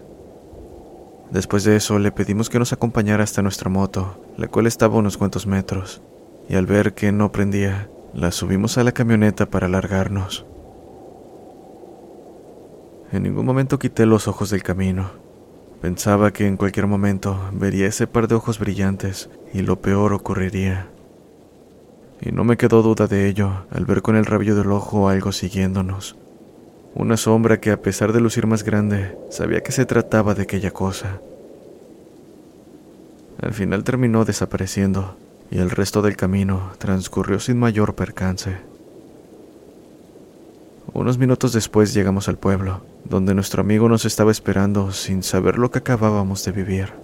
Después 1.34 1.64
de 1.64 1.74
eso 1.74 1.98
le 1.98 2.12
pedimos 2.12 2.48
que 2.48 2.60
nos 2.60 2.72
acompañara 2.72 3.24
hasta 3.24 3.42
nuestra 3.42 3.68
moto, 3.68 4.22
la 4.36 4.46
cual 4.46 4.68
estaba 4.68 4.98
unos 4.98 5.16
cuantos 5.16 5.48
metros, 5.48 6.00
y 6.48 6.54
al 6.54 6.64
ver 6.64 6.94
que 6.94 7.10
no 7.10 7.32
prendía, 7.32 7.90
la 8.14 8.30
subimos 8.30 8.78
a 8.78 8.84
la 8.84 8.92
camioneta 8.92 9.50
para 9.50 9.66
largarnos. 9.66 10.46
En 13.10 13.24
ningún 13.24 13.46
momento 13.46 13.80
quité 13.80 14.06
los 14.06 14.28
ojos 14.28 14.50
del 14.50 14.62
camino. 14.62 15.10
Pensaba 15.80 16.32
que 16.32 16.46
en 16.46 16.56
cualquier 16.56 16.86
momento 16.86 17.36
vería 17.52 17.88
ese 17.88 18.06
par 18.06 18.28
de 18.28 18.36
ojos 18.36 18.60
brillantes 18.60 19.28
y 19.52 19.62
lo 19.62 19.80
peor 19.80 20.12
ocurriría. 20.12 20.86
Y 22.20 22.30
no 22.30 22.44
me 22.44 22.56
quedó 22.56 22.80
duda 22.80 23.08
de 23.08 23.26
ello 23.26 23.66
al 23.72 23.86
ver 23.86 24.02
con 24.02 24.14
el 24.14 24.24
rabillo 24.24 24.54
del 24.54 24.70
ojo 24.70 25.08
algo 25.08 25.32
siguiéndonos. 25.32 26.16
Una 26.94 27.16
sombra 27.16 27.60
que 27.60 27.72
a 27.72 27.82
pesar 27.82 28.12
de 28.12 28.20
lucir 28.20 28.46
más 28.46 28.62
grande, 28.62 29.18
sabía 29.28 29.62
que 29.62 29.72
se 29.72 29.84
trataba 29.84 30.34
de 30.34 30.42
aquella 30.42 30.70
cosa. 30.70 31.20
Al 33.42 33.52
final 33.52 33.82
terminó 33.82 34.24
desapareciendo 34.24 35.16
y 35.50 35.58
el 35.58 35.70
resto 35.70 36.02
del 36.02 36.16
camino 36.16 36.70
transcurrió 36.78 37.40
sin 37.40 37.58
mayor 37.58 37.96
percance. 37.96 38.58
Unos 40.92 41.18
minutos 41.18 41.52
después 41.52 41.92
llegamos 41.94 42.28
al 42.28 42.38
pueblo, 42.38 42.82
donde 43.04 43.34
nuestro 43.34 43.62
amigo 43.62 43.88
nos 43.88 44.04
estaba 44.04 44.30
esperando 44.30 44.92
sin 44.92 45.24
saber 45.24 45.58
lo 45.58 45.72
que 45.72 45.80
acabábamos 45.80 46.44
de 46.44 46.52
vivir. 46.52 47.03